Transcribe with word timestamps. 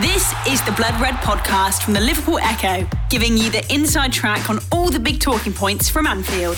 This 0.00 0.32
is 0.48 0.64
the 0.64 0.72
Blood 0.72 0.98
Red 1.02 1.16
podcast 1.16 1.82
from 1.82 1.92
the 1.92 2.00
Liverpool 2.00 2.38
Echo, 2.38 2.88
giving 3.10 3.36
you 3.36 3.50
the 3.50 3.62
inside 3.70 4.10
track 4.10 4.48
on 4.48 4.58
all 4.72 4.88
the 4.88 4.98
big 4.98 5.20
talking 5.20 5.52
points 5.52 5.90
from 5.90 6.06
Anfield. 6.06 6.56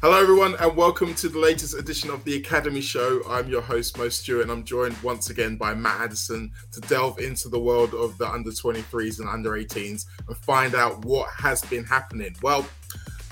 Hello, 0.00 0.14
everyone, 0.22 0.54
and 0.60 0.76
welcome 0.76 1.12
to 1.16 1.28
the 1.28 1.40
latest 1.40 1.74
edition 1.74 2.08
of 2.10 2.22
the 2.22 2.36
Academy 2.36 2.80
Show. 2.80 3.20
I'm 3.28 3.48
your 3.48 3.62
host, 3.62 3.98
Mo 3.98 4.08
Stewart, 4.08 4.42
and 4.42 4.52
I'm 4.52 4.62
joined 4.62 4.96
once 5.02 5.28
again 5.28 5.56
by 5.56 5.74
Matt 5.74 6.02
Addison 6.02 6.52
to 6.70 6.80
delve 6.82 7.18
into 7.18 7.48
the 7.48 7.58
world 7.58 7.92
of 7.92 8.16
the 8.18 8.30
under 8.30 8.50
23s 8.50 9.18
and 9.18 9.28
under 9.28 9.50
18s 9.50 10.06
and 10.28 10.36
find 10.36 10.76
out 10.76 11.04
what 11.04 11.28
has 11.36 11.62
been 11.62 11.82
happening. 11.82 12.36
Well, 12.42 12.64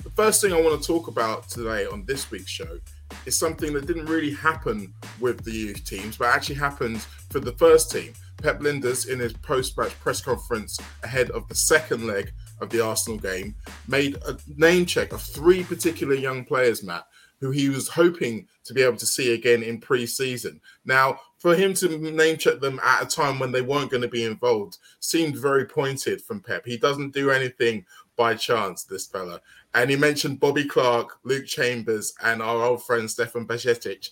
the 0.03 0.11
first 0.11 0.43
thing 0.43 0.53
I 0.53 0.61
want 0.61 0.83
to 0.83 0.85
talk 0.85 1.07
about 1.07 1.49
today 1.49 1.87
on 1.87 2.05
this 2.05 2.33
week's 2.33 2.51
show 2.51 2.81
is 3.27 3.39
something 3.39 3.73
that 3.75 3.87
didn't 3.87 4.07
really 4.07 4.33
happen 4.33 4.93
with 5.21 5.45
the 5.45 5.53
youth 5.53 5.85
teams, 5.85 6.17
but 6.17 6.29
actually 6.29 6.57
happened 6.57 7.01
for 7.31 7.41
the 7.41 7.53
first 7.53 7.91
team. 7.91 8.13
Pep 8.43 8.61
Lijnders, 8.61 9.09
in 9.09 9.19
his 9.19 9.33
post-match 9.33 9.99
press 10.01 10.21
conference 10.21 10.79
ahead 11.03 11.31
of 11.31 11.49
the 11.49 11.55
second 11.55 12.07
leg 12.07 12.33
of 12.61 12.71
the 12.71 12.85
Arsenal 12.85 13.19
game, 13.19 13.55
made 13.89 14.17
a 14.27 14.37
name 14.57 14.85
check 14.87 15.13
of 15.13 15.23
three 15.23 15.63
particular 15.63 16.15
young 16.15 16.45
players, 16.45 16.83
Matt, 16.83 17.07
who 17.41 17.51
he 17.51 17.69
was 17.69 17.89
hoping 17.89 18.47
to 18.65 18.75
be 18.75 18.83
able 18.83 18.97
to 18.97 19.07
see 19.07 19.35
again 19.35 19.63
in 19.63 19.81
pre-season. 19.81 20.61
Now, 20.85 21.19
for 21.39 21.55
him 21.55 21.75
to 21.75 21.99
name 21.99 22.39
check 22.39 22.61
them 22.61 22.81
at 22.83 23.03
a 23.03 23.07
time 23.07 23.39
when 23.39 23.53
they 23.53 23.61
weren't 23.61 23.91
going 23.91 24.03
to 24.03 24.09
be 24.09 24.25
involved 24.25 24.79
seemed 25.01 25.37
very 25.37 25.67
pointed 25.67 26.23
from 26.23 26.41
Pep. 26.41 26.65
He 26.65 26.79
doesn't 26.79 27.13
do 27.13 27.31
anything 27.31 27.85
by 28.17 28.35
chance, 28.35 28.85
this 28.85 29.07
fella. 29.07 29.41
And 29.75 29.91
he 29.91 29.97
mentioned 29.97 30.41
Bobby 30.41 30.65
Clark, 30.65 31.19
Luke 31.25 31.47
Chambers, 31.47 32.15
and 32.23 32.41
our 32.41 32.65
old 32.65 32.85
friend 32.85 33.11
Stefan 33.11 33.47
Bajcetic. 33.47 34.11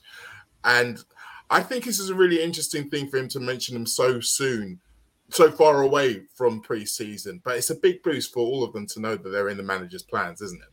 And 0.65 1.03
I 1.51 1.61
think 1.61 1.85
this 1.85 1.99
is 1.99 2.11
a 2.11 2.15
really 2.15 2.43
interesting 2.43 2.89
thing 2.89 3.09
for 3.09 3.19
him 3.19 3.29
to 3.29 3.41
mention 3.41 3.75
them 3.75 3.87
so 3.87 4.21
soon, 4.21 4.81
so 5.31 5.51
far 5.51 5.83
away 5.83 6.23
from 6.35 6.61
pre-season. 6.63 7.41
But 7.45 7.57
it's 7.57 7.71
a 7.71 7.77
big 7.77 8.03
boost 8.03 8.33
for 8.33 8.41
all 8.41 8.65
of 8.65 8.73
them 8.73 8.87
to 8.89 9.01
know 9.01 9.17
that 9.17 9.29
they're 9.29 9.51
in 9.51 9.57
the 9.57 9.63
manager's 9.63 10.03
plans, 10.03 10.41
isn't 10.41 10.63
it? 10.63 10.69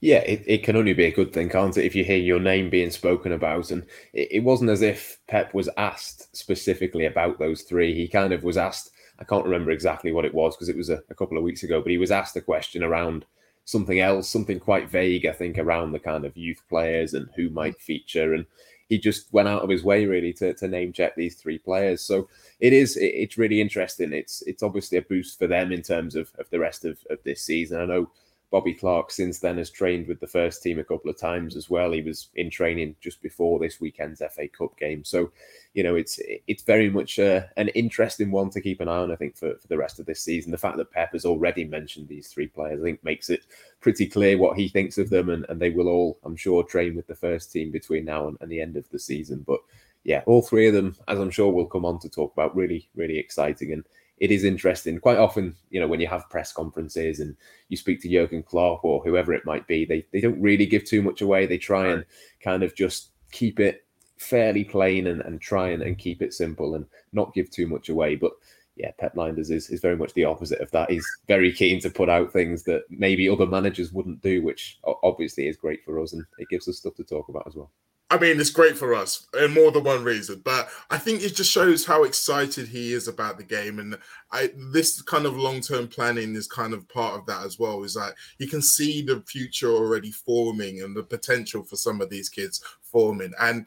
Yeah, 0.00 0.18
it, 0.18 0.42
it 0.46 0.62
can 0.64 0.76
only 0.76 0.92
be 0.92 1.06
a 1.06 1.14
good 1.14 1.32
thing, 1.32 1.48
can't 1.48 1.76
it? 1.78 1.86
If 1.86 1.94
you 1.94 2.04
hear 2.04 2.18
your 2.18 2.40
name 2.40 2.68
being 2.68 2.90
spoken 2.90 3.32
about, 3.32 3.70
and 3.70 3.86
it, 4.12 4.28
it 4.32 4.40
wasn't 4.40 4.70
as 4.70 4.82
if 4.82 5.18
Pep 5.28 5.54
was 5.54 5.70
asked 5.78 6.36
specifically 6.36 7.06
about 7.06 7.38
those 7.38 7.62
three. 7.62 7.94
He 7.94 8.06
kind 8.06 8.32
of 8.32 8.42
was 8.42 8.58
asked. 8.58 8.90
I 9.18 9.24
can't 9.24 9.44
remember 9.44 9.70
exactly 9.70 10.12
what 10.12 10.24
it 10.24 10.34
was 10.34 10.56
because 10.56 10.68
it 10.68 10.76
was 10.76 10.90
a, 10.90 11.02
a 11.10 11.14
couple 11.14 11.38
of 11.38 11.44
weeks 11.44 11.62
ago, 11.62 11.80
but 11.80 11.90
he 11.90 11.98
was 11.98 12.10
asked 12.10 12.36
a 12.36 12.40
question 12.40 12.82
around 12.82 13.24
something 13.64 14.00
else, 14.00 14.28
something 14.28 14.60
quite 14.60 14.90
vague, 14.90 15.26
I 15.26 15.32
think, 15.32 15.58
around 15.58 15.92
the 15.92 15.98
kind 15.98 16.24
of 16.24 16.36
youth 16.36 16.62
players 16.68 17.14
and 17.14 17.28
who 17.36 17.48
might 17.50 17.80
feature. 17.80 18.34
And 18.34 18.46
he 18.88 18.98
just 18.98 19.32
went 19.32 19.48
out 19.48 19.62
of 19.62 19.70
his 19.70 19.82
way 19.82 20.04
really 20.06 20.32
to, 20.34 20.52
to 20.54 20.68
name 20.68 20.92
check 20.92 21.16
these 21.16 21.36
three 21.36 21.58
players. 21.58 22.02
So 22.02 22.28
it 22.60 22.72
is 22.72 22.96
it, 22.96 23.06
it's 23.06 23.38
really 23.38 23.60
interesting. 23.60 24.12
It's 24.12 24.42
it's 24.42 24.62
obviously 24.62 24.98
a 24.98 25.02
boost 25.02 25.38
for 25.38 25.46
them 25.46 25.72
in 25.72 25.82
terms 25.82 26.14
of, 26.14 26.30
of 26.38 26.50
the 26.50 26.58
rest 26.58 26.84
of, 26.84 26.98
of 27.08 27.18
this 27.24 27.42
season. 27.42 27.80
I 27.80 27.86
know 27.86 28.10
Bobby 28.54 28.72
Clark 28.72 29.10
since 29.10 29.40
then 29.40 29.58
has 29.58 29.68
trained 29.68 30.06
with 30.06 30.20
the 30.20 30.28
first 30.28 30.62
team 30.62 30.78
a 30.78 30.84
couple 30.84 31.10
of 31.10 31.18
times 31.18 31.56
as 31.56 31.68
well. 31.68 31.90
He 31.90 32.02
was 32.02 32.28
in 32.36 32.50
training 32.50 32.94
just 33.00 33.20
before 33.20 33.58
this 33.58 33.80
weekend's 33.80 34.22
FA 34.30 34.46
Cup 34.46 34.78
game. 34.78 35.02
So, 35.02 35.32
you 35.72 35.82
know, 35.82 35.96
it's 35.96 36.20
it's 36.46 36.62
very 36.62 36.88
much 36.88 37.18
uh, 37.18 37.46
an 37.56 37.66
interesting 37.70 38.30
one 38.30 38.50
to 38.50 38.60
keep 38.60 38.80
an 38.80 38.86
eye 38.86 38.98
on, 38.98 39.10
I 39.10 39.16
think, 39.16 39.36
for, 39.36 39.56
for 39.56 39.66
the 39.66 39.76
rest 39.76 39.98
of 39.98 40.06
this 40.06 40.20
season. 40.20 40.52
The 40.52 40.56
fact 40.56 40.76
that 40.76 40.92
Pep 40.92 41.14
has 41.14 41.24
already 41.24 41.64
mentioned 41.64 42.06
these 42.06 42.28
three 42.28 42.46
players, 42.46 42.80
I 42.80 42.84
think, 42.84 43.02
makes 43.02 43.28
it 43.28 43.44
pretty 43.80 44.06
clear 44.06 44.38
what 44.38 44.56
he 44.56 44.68
thinks 44.68 44.98
of 44.98 45.10
them. 45.10 45.30
And, 45.30 45.44
and 45.48 45.60
they 45.60 45.70
will 45.70 45.88
all, 45.88 46.20
I'm 46.22 46.36
sure, 46.36 46.62
train 46.62 46.94
with 46.94 47.08
the 47.08 47.16
first 47.16 47.50
team 47.50 47.72
between 47.72 48.04
now 48.04 48.28
and, 48.28 48.38
and 48.40 48.48
the 48.48 48.60
end 48.60 48.76
of 48.76 48.88
the 48.90 49.00
season. 49.00 49.42
But 49.44 49.62
yeah, 50.04 50.22
all 50.26 50.42
three 50.42 50.68
of 50.68 50.74
them, 50.74 50.94
as 51.08 51.18
I'm 51.18 51.30
sure 51.30 51.50
we'll 51.50 51.66
come 51.66 51.84
on 51.84 51.98
to 51.98 52.08
talk 52.08 52.32
about, 52.32 52.54
really, 52.54 52.88
really 52.94 53.18
exciting. 53.18 53.72
And 53.72 53.84
it 54.24 54.30
is 54.30 54.42
interesting. 54.42 54.98
Quite 54.98 55.18
often, 55.18 55.54
you 55.68 55.78
know, 55.78 55.86
when 55.86 56.00
you 56.00 56.06
have 56.06 56.30
press 56.30 56.50
conferences 56.50 57.20
and 57.20 57.36
you 57.68 57.76
speak 57.76 58.00
to 58.00 58.08
Jurgen 58.08 58.42
Klopp 58.42 58.82
or 58.82 59.04
whoever 59.04 59.34
it 59.34 59.44
might 59.44 59.66
be, 59.66 59.84
they, 59.84 60.06
they 60.14 60.20
don't 60.22 60.40
really 60.40 60.64
give 60.64 60.86
too 60.86 61.02
much 61.02 61.20
away. 61.20 61.44
They 61.44 61.58
try 61.58 61.88
and 61.88 62.06
kind 62.40 62.62
of 62.62 62.74
just 62.74 63.10
keep 63.32 63.60
it 63.60 63.84
fairly 64.16 64.64
plain 64.64 65.08
and, 65.08 65.20
and 65.20 65.42
try 65.42 65.68
and, 65.68 65.82
and 65.82 65.98
keep 65.98 66.22
it 66.22 66.32
simple 66.32 66.74
and 66.74 66.86
not 67.12 67.34
give 67.34 67.50
too 67.50 67.66
much 67.66 67.90
away. 67.90 68.16
But 68.16 68.32
yeah, 68.76 68.92
Pep 68.98 69.14
Lijnders 69.14 69.50
is, 69.50 69.68
is 69.68 69.82
very 69.82 69.96
much 69.96 70.14
the 70.14 70.24
opposite 70.24 70.62
of 70.62 70.70
that. 70.70 70.90
He's 70.90 71.06
very 71.28 71.52
keen 71.52 71.78
to 71.80 71.90
put 71.90 72.08
out 72.08 72.32
things 72.32 72.62
that 72.62 72.84
maybe 72.88 73.28
other 73.28 73.46
managers 73.46 73.92
wouldn't 73.92 74.22
do, 74.22 74.42
which 74.42 74.78
obviously 75.02 75.48
is 75.48 75.58
great 75.58 75.84
for 75.84 76.00
us 76.00 76.14
and 76.14 76.24
it 76.38 76.48
gives 76.48 76.66
us 76.66 76.78
stuff 76.78 76.94
to 76.94 77.04
talk 77.04 77.28
about 77.28 77.46
as 77.46 77.56
well. 77.56 77.70
I 78.14 78.18
mean, 78.18 78.38
it's 78.38 78.50
great 78.50 78.78
for 78.78 78.94
us 78.94 79.26
in 79.36 79.52
more 79.52 79.72
than 79.72 79.82
one 79.82 80.04
reason, 80.04 80.40
but 80.44 80.68
I 80.88 80.98
think 80.98 81.22
it 81.24 81.34
just 81.34 81.50
shows 81.50 81.84
how 81.84 82.04
excited 82.04 82.68
he 82.68 82.92
is 82.92 83.08
about 83.08 83.38
the 83.38 83.42
game, 83.42 83.80
and 83.80 83.98
I 84.30 84.50
this 84.72 85.02
kind 85.02 85.26
of 85.26 85.36
long 85.36 85.60
term 85.60 85.88
planning 85.88 86.36
is 86.36 86.46
kind 86.46 86.74
of 86.74 86.88
part 86.88 87.18
of 87.18 87.26
that 87.26 87.44
as 87.44 87.58
well. 87.58 87.82
Is 87.82 87.94
that 87.94 88.14
you 88.38 88.46
can 88.46 88.62
see 88.62 89.02
the 89.02 89.20
future 89.26 89.68
already 89.68 90.12
forming 90.12 90.82
and 90.82 90.96
the 90.96 91.02
potential 91.02 91.64
for 91.64 91.74
some 91.74 92.00
of 92.00 92.08
these 92.08 92.28
kids 92.28 92.62
forming, 92.82 93.32
and 93.40 93.66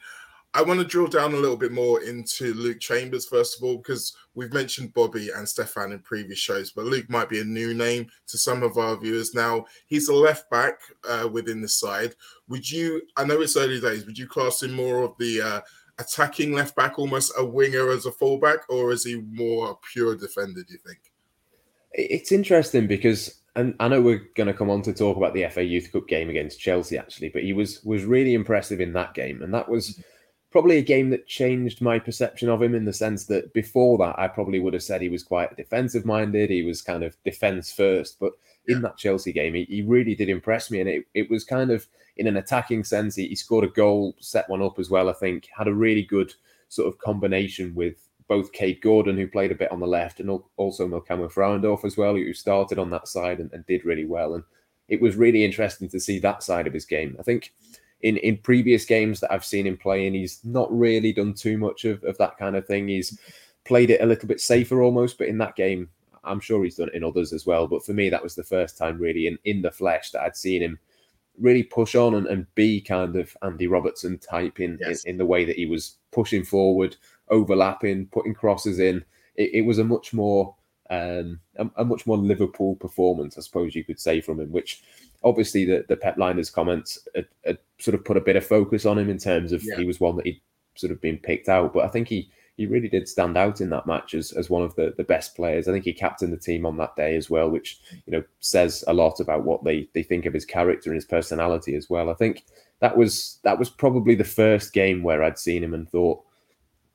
I 0.57 0.63
want 0.63 0.79
to 0.79 0.87
drill 0.87 1.05
down 1.05 1.35
a 1.35 1.37
little 1.37 1.55
bit 1.55 1.71
more 1.71 2.01
into 2.01 2.51
Luke 2.55 2.79
Chambers, 2.79 3.27
first 3.27 3.55
of 3.55 3.63
all, 3.63 3.77
because 3.77 4.17
we've 4.33 4.51
mentioned 4.51 4.91
Bobby 4.91 5.29
and 5.29 5.47
Stefan 5.47 5.91
in 5.91 5.99
previous 5.99 6.39
shows, 6.39 6.71
but 6.71 6.85
Luke 6.85 7.07
might 7.11 7.29
be 7.29 7.39
a 7.39 7.43
new 7.43 7.75
name 7.75 8.07
to 8.25 8.39
some 8.39 8.63
of 8.63 8.75
our 8.75 8.97
viewers. 8.97 9.35
Now, 9.35 9.67
he's 9.85 10.07
a 10.07 10.15
left 10.15 10.49
back 10.49 10.79
uh, 11.07 11.29
within 11.31 11.61
the 11.61 11.67
side. 11.67 12.15
Would 12.49 12.71
you, 12.71 13.03
I 13.15 13.23
know 13.23 13.39
it's 13.39 13.55
early 13.55 13.79
days, 13.79 14.07
would 14.07 14.17
you 14.17 14.25
class 14.25 14.63
him 14.63 14.73
more 14.73 15.03
of 15.03 15.15
the 15.19 15.43
uh, 15.43 15.61
attacking 15.99 16.53
left 16.53 16.75
back, 16.75 16.97
almost 16.97 17.33
a 17.37 17.45
winger 17.45 17.91
as 17.91 18.07
a 18.07 18.11
fullback, 18.11 18.67
or 18.67 18.91
is 18.91 19.03
he 19.03 19.21
more 19.29 19.69
a 19.69 19.75
pure 19.93 20.15
defender, 20.15 20.63
do 20.63 20.73
you 20.73 20.79
think? 20.79 21.01
It's 21.93 22.31
interesting 22.31 22.87
because 22.87 23.41
and 23.55 23.75
I 23.79 23.87
know 23.89 24.01
we're 24.01 24.27
going 24.35 24.47
to 24.47 24.53
come 24.53 24.71
on 24.71 24.81
to 24.83 24.93
talk 24.93 25.17
about 25.17 25.35
the 25.35 25.47
FA 25.49 25.63
Youth 25.63 25.91
Cup 25.91 26.07
game 26.07 26.29
against 26.29 26.59
Chelsea 26.59 26.97
actually, 26.97 27.29
but 27.29 27.43
he 27.43 27.53
was 27.53 27.83
was 27.83 28.05
really 28.05 28.33
impressive 28.33 28.81
in 28.81 28.93
that 28.93 29.13
game, 29.13 29.43
and 29.43 29.53
that 29.53 29.69
was 29.69 30.03
probably 30.51 30.77
a 30.77 30.83
game 30.83 31.09
that 31.09 31.27
changed 31.27 31.81
my 31.81 31.99
perception 31.99 32.49
of 32.49 32.61
him 32.61 32.73
in 32.73 32.85
the 32.85 32.93
sense 32.93 33.25
that 33.25 33.53
before 33.53 33.97
that, 33.97 34.17
I 34.17 34.27
probably 34.27 34.59
would 34.59 34.73
have 34.73 34.83
said 34.83 35.01
he 35.01 35.09
was 35.09 35.23
quite 35.23 35.57
defensive 35.57 36.05
minded. 36.05 36.49
He 36.49 36.63
was 36.63 36.81
kind 36.81 37.03
of 37.03 37.21
defense 37.23 37.71
first. 37.71 38.19
But 38.19 38.33
in 38.67 38.81
that 38.81 38.97
Chelsea 38.97 39.33
game, 39.33 39.53
he, 39.53 39.65
he 39.65 39.81
really 39.81 40.15
did 40.15 40.29
impress 40.29 40.71
me. 40.71 40.79
And 40.79 40.89
it, 40.89 41.05
it 41.13 41.29
was 41.29 41.43
kind 41.43 41.71
of 41.71 41.87
in 42.15 42.27
an 42.27 42.37
attacking 42.37 42.85
sense. 42.85 43.15
He, 43.15 43.27
he 43.27 43.35
scored 43.35 43.65
a 43.65 43.69
goal, 43.69 44.15
set 44.19 44.49
one 44.49 44.61
up 44.61 44.79
as 44.79 44.89
well, 44.89 45.09
I 45.09 45.13
think, 45.13 45.47
had 45.55 45.67
a 45.67 45.73
really 45.73 46.03
good 46.03 46.33
sort 46.69 46.87
of 46.87 46.97
combination 46.97 47.75
with 47.75 47.95
both 48.27 48.51
Kaide 48.51 48.81
Gordon, 48.81 49.17
who 49.17 49.27
played 49.27 49.51
a 49.51 49.55
bit 49.55 49.71
on 49.71 49.79
the 49.79 49.87
left, 49.87 50.19
and 50.19 50.29
also 50.57 50.87
Melkamo 50.87 51.31
Frauendorf 51.31 51.85
as 51.85 51.95
well, 51.95 52.15
who 52.15 52.33
started 52.33 52.77
on 52.77 52.89
that 52.89 53.07
side 53.07 53.39
and, 53.39 53.51
and 53.53 53.65
did 53.65 53.85
really 53.85 54.05
well. 54.05 54.33
And 54.33 54.43
it 54.89 55.01
was 55.01 55.15
really 55.15 55.45
interesting 55.45 55.89
to 55.89 55.99
see 55.99 56.19
that 56.19 56.43
side 56.43 56.67
of 56.67 56.73
his 56.73 56.85
game. 56.85 57.15
I 57.19 57.23
think 57.23 57.53
in 58.01 58.17
in 58.17 58.37
previous 58.37 58.85
games 58.85 59.19
that 59.19 59.31
I've 59.31 59.45
seen 59.45 59.67
him 59.67 59.77
play, 59.77 60.07
and 60.07 60.15
he's 60.15 60.39
not 60.43 60.71
really 60.71 61.13
done 61.13 61.33
too 61.33 61.57
much 61.57 61.85
of, 61.85 62.03
of 62.03 62.17
that 62.17 62.37
kind 62.37 62.55
of 62.55 62.65
thing. 62.65 62.87
He's 62.87 63.19
played 63.65 63.89
it 63.89 64.01
a 64.01 64.05
little 64.05 64.27
bit 64.27 64.39
safer 64.39 64.81
almost, 64.81 65.17
but 65.17 65.27
in 65.27 65.37
that 65.39 65.55
game, 65.55 65.89
I'm 66.23 66.39
sure 66.39 66.63
he's 66.63 66.75
done 66.75 66.89
it 66.89 66.95
in 66.95 67.03
others 67.03 67.33
as 67.33 67.45
well. 67.45 67.67
But 67.67 67.85
for 67.85 67.93
me, 67.93 68.09
that 68.09 68.23
was 68.23 68.35
the 68.35 68.43
first 68.43 68.77
time 68.77 68.97
really 68.97 69.27
in, 69.27 69.37
in 69.45 69.61
the 69.61 69.71
flesh 69.71 70.11
that 70.11 70.21
I'd 70.21 70.35
seen 70.35 70.61
him 70.61 70.79
really 71.39 71.63
push 71.63 71.95
on 71.95 72.15
and, 72.15 72.27
and 72.27 72.53
be 72.55 72.81
kind 72.81 73.15
of 73.15 73.35
Andy 73.43 73.67
Robertson 73.67 74.17
type 74.17 74.59
in, 74.59 74.77
yes. 74.81 75.03
in, 75.03 75.11
in 75.11 75.17
the 75.17 75.25
way 75.25 75.45
that 75.45 75.55
he 75.55 75.65
was 75.65 75.97
pushing 76.11 76.43
forward, 76.43 76.95
overlapping, 77.29 78.07
putting 78.07 78.33
crosses 78.33 78.79
in. 78.79 79.03
It, 79.35 79.51
it 79.53 79.61
was 79.61 79.77
a 79.77 79.83
much 79.83 80.13
more 80.13 80.55
um, 80.89 81.39
a, 81.57 81.67
a, 81.77 81.85
much 81.85 82.07
more 82.07 82.17
Liverpool 82.17 82.75
performance, 82.77 83.37
I 83.37 83.41
suppose 83.41 83.75
you 83.75 83.83
could 83.83 83.99
say, 83.99 84.21
from 84.21 84.39
him, 84.39 84.51
which 84.51 84.83
obviously 85.27 85.65
the, 85.65 85.85
the 85.87 85.97
Pep 85.97 86.17
Lijnders 86.17 86.51
comments 86.51 86.99
had, 87.15 87.27
had, 87.45 87.57
sort 87.79 87.93
of 87.93 88.03
put 88.03 88.17
a 88.17 88.21
bit 88.21 88.35
of 88.35 88.45
focus 88.45 88.85
on 88.85 88.97
him 88.97 89.09
in 89.09 89.19
terms 89.19 89.51
of 89.51 89.63
yeah. 89.63 89.75
he 89.77 89.85
was 89.85 89.99
one 89.99 90.15
that 90.15 90.25
he'd 90.25 90.41
sort 90.75 90.91
of 90.91 90.99
been 90.99 91.17
picked 91.17 91.47
out. 91.49 91.73
But 91.73 91.85
I 91.85 91.89
think 91.89 92.07
he 92.07 92.29
he 92.57 92.65
really 92.65 92.89
did 92.89 93.07
stand 93.07 93.37
out 93.37 93.61
in 93.61 93.69
that 93.69 93.85
match 93.85 94.15
as, 94.15 94.31
as 94.31 94.49
one 94.49 94.63
of 94.63 94.75
the, 94.75 94.91
the 94.97 95.03
best 95.03 95.35
players. 95.35 95.67
I 95.67 95.71
think 95.71 95.85
he 95.85 95.93
captained 95.93 96.33
the 96.33 96.37
team 96.37 96.65
on 96.65 96.75
that 96.77 96.95
day 96.95 97.15
as 97.15 97.29
well, 97.29 97.49
which 97.49 97.79
you 98.05 98.11
know 98.11 98.23
says 98.39 98.83
a 98.87 98.93
lot 98.93 99.19
about 99.19 99.43
what 99.43 99.63
they, 99.63 99.87
they 99.93 100.01
think 100.01 100.25
of 100.25 100.33
his 100.33 100.45
character 100.45 100.89
and 100.89 100.95
his 100.95 101.05
personality 101.05 101.75
as 101.75 101.87
well. 101.87 102.09
I 102.09 102.15
think 102.15 102.45
that 102.79 102.97
was 102.97 103.39
that 103.43 103.59
was 103.59 103.69
probably 103.69 104.15
the 104.15 104.23
first 104.23 104.73
game 104.73 105.03
where 105.03 105.23
I'd 105.23 105.37
seen 105.37 105.63
him 105.63 105.75
and 105.75 105.87
thought 105.89 106.23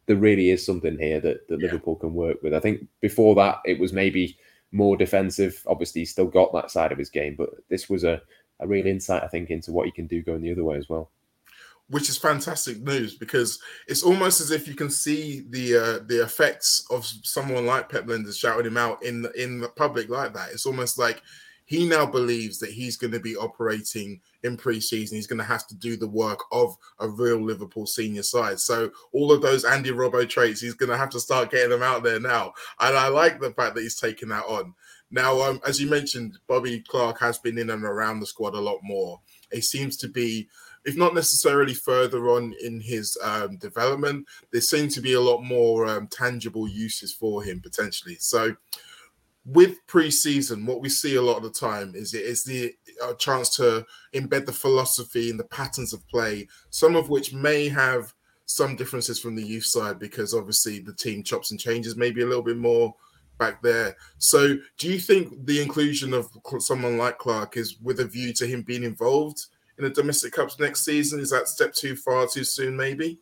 there 0.06 0.16
really 0.16 0.50
is 0.50 0.66
something 0.66 0.98
here 0.98 1.20
that, 1.20 1.46
that 1.48 1.60
yeah. 1.60 1.66
Liverpool 1.66 1.94
can 1.94 2.12
work 2.12 2.42
with. 2.42 2.54
I 2.54 2.60
think 2.60 2.86
before 3.00 3.36
that 3.36 3.60
it 3.64 3.78
was 3.78 3.92
maybe 3.92 4.36
more 4.72 4.96
defensive. 4.96 5.62
Obviously, 5.66 6.00
he's 6.00 6.10
still 6.10 6.26
got 6.26 6.52
that 6.54 6.70
side 6.70 6.92
of 6.92 6.98
his 6.98 7.10
game, 7.10 7.34
but 7.36 7.50
this 7.68 7.88
was 7.88 8.04
a, 8.04 8.20
a 8.60 8.66
real 8.66 8.86
insight, 8.86 9.22
I 9.22 9.28
think, 9.28 9.50
into 9.50 9.72
what 9.72 9.86
he 9.86 9.92
can 9.92 10.06
do 10.06 10.22
going 10.22 10.42
the 10.42 10.52
other 10.52 10.64
way 10.64 10.76
as 10.76 10.88
well. 10.88 11.10
Which 11.88 12.08
is 12.08 12.16
fantastic 12.16 12.80
news 12.80 13.14
because 13.14 13.60
it's 13.86 14.02
almost 14.02 14.40
as 14.40 14.50
if 14.50 14.66
you 14.66 14.74
can 14.74 14.88
see 14.88 15.44
the 15.50 15.76
uh, 15.76 15.98
the 16.06 16.22
effects 16.22 16.86
of 16.90 17.04
someone 17.04 17.66
like 17.66 17.90
Pep 17.90 18.06
Lijnders 18.06 18.38
shouting 18.38 18.66
him 18.66 18.78
out 18.78 19.04
in 19.04 19.26
in 19.36 19.60
the 19.60 19.68
public 19.68 20.08
like 20.08 20.32
that. 20.32 20.50
It's 20.52 20.64
almost 20.64 20.98
like 20.98 21.20
he 21.64 21.86
now 21.86 22.04
believes 22.04 22.58
that 22.58 22.70
he's 22.70 22.96
going 22.96 23.12
to 23.12 23.20
be 23.20 23.36
operating 23.36 24.20
in 24.42 24.56
pre-season. 24.56 25.16
He's 25.16 25.26
going 25.26 25.38
to 25.38 25.44
have 25.44 25.66
to 25.68 25.76
do 25.76 25.96
the 25.96 26.08
work 26.08 26.40
of 26.50 26.76
a 26.98 27.08
real 27.08 27.38
Liverpool 27.38 27.86
senior 27.86 28.22
side. 28.22 28.58
So 28.60 28.90
all 29.12 29.32
of 29.32 29.42
those 29.42 29.64
Andy 29.64 29.90
Robbo 29.90 30.28
traits, 30.28 30.60
he's 30.60 30.74
going 30.74 30.90
to 30.90 30.96
have 30.96 31.10
to 31.10 31.20
start 31.20 31.50
getting 31.50 31.70
them 31.70 31.82
out 31.82 32.02
there 32.02 32.20
now. 32.20 32.52
And 32.80 32.96
I 32.96 33.08
like 33.08 33.40
the 33.40 33.52
fact 33.52 33.74
that 33.74 33.82
he's 33.82 34.00
taking 34.00 34.28
that 34.30 34.44
on. 34.44 34.74
Now, 35.10 35.42
um, 35.42 35.60
as 35.66 35.80
you 35.80 35.88
mentioned, 35.88 36.38
Bobby 36.46 36.80
Clark 36.80 37.20
has 37.20 37.38
been 37.38 37.58
in 37.58 37.70
and 37.70 37.84
around 37.84 38.20
the 38.20 38.26
squad 38.26 38.54
a 38.54 38.60
lot 38.60 38.80
more. 38.82 39.20
He 39.52 39.60
seems 39.60 39.98
to 39.98 40.08
be, 40.08 40.48
if 40.86 40.96
not 40.96 41.14
necessarily 41.14 41.74
further 41.74 42.30
on 42.30 42.54
in 42.62 42.80
his 42.80 43.18
um, 43.22 43.58
development, 43.58 44.26
there 44.52 44.62
seems 44.62 44.94
to 44.94 45.02
be 45.02 45.12
a 45.12 45.20
lot 45.20 45.42
more 45.42 45.86
um, 45.86 46.06
tangible 46.06 46.66
uses 46.66 47.12
for 47.12 47.42
him 47.42 47.60
potentially. 47.60 48.16
So, 48.18 48.56
with 49.44 49.84
preseason, 49.88 50.66
what 50.66 50.80
we 50.80 50.88
see 50.88 51.16
a 51.16 51.22
lot 51.22 51.36
of 51.36 51.42
the 51.42 51.50
time 51.50 51.94
is 51.94 52.14
it 52.14 52.22
is 52.22 52.44
the 52.44 52.72
uh, 53.02 53.14
chance 53.14 53.54
to 53.56 53.84
embed 54.14 54.46
the 54.46 54.52
philosophy 54.52 55.30
and 55.30 55.38
the 55.38 55.44
patterns 55.44 55.92
of 55.92 56.06
play, 56.08 56.46
some 56.70 56.94
of 56.94 57.08
which 57.08 57.32
may 57.32 57.68
have 57.68 58.14
some 58.46 58.76
differences 58.76 59.18
from 59.18 59.34
the 59.34 59.42
youth 59.42 59.64
side 59.64 59.98
because 59.98 60.34
obviously 60.34 60.78
the 60.78 60.94
team 60.94 61.22
chops 61.22 61.50
and 61.50 61.58
changes 61.58 61.96
maybe 61.96 62.22
a 62.22 62.26
little 62.26 62.42
bit 62.42 62.56
more 62.56 62.94
back 63.38 63.62
there. 63.62 63.96
So, 64.18 64.56
do 64.78 64.88
you 64.88 65.00
think 65.00 65.46
the 65.46 65.60
inclusion 65.60 66.14
of 66.14 66.28
someone 66.58 66.98
like 66.98 67.18
Clark 67.18 67.56
is 67.56 67.78
with 67.80 68.00
a 68.00 68.04
view 68.04 68.32
to 68.34 68.46
him 68.46 68.62
being 68.62 68.84
involved 68.84 69.46
in 69.78 69.84
the 69.84 69.90
domestic 69.90 70.32
cups 70.32 70.60
next 70.60 70.84
season? 70.84 71.18
Is 71.18 71.30
that 71.30 71.48
step 71.48 71.74
too 71.74 71.96
far 71.96 72.26
too 72.26 72.44
soon? 72.44 72.76
Maybe. 72.76 73.18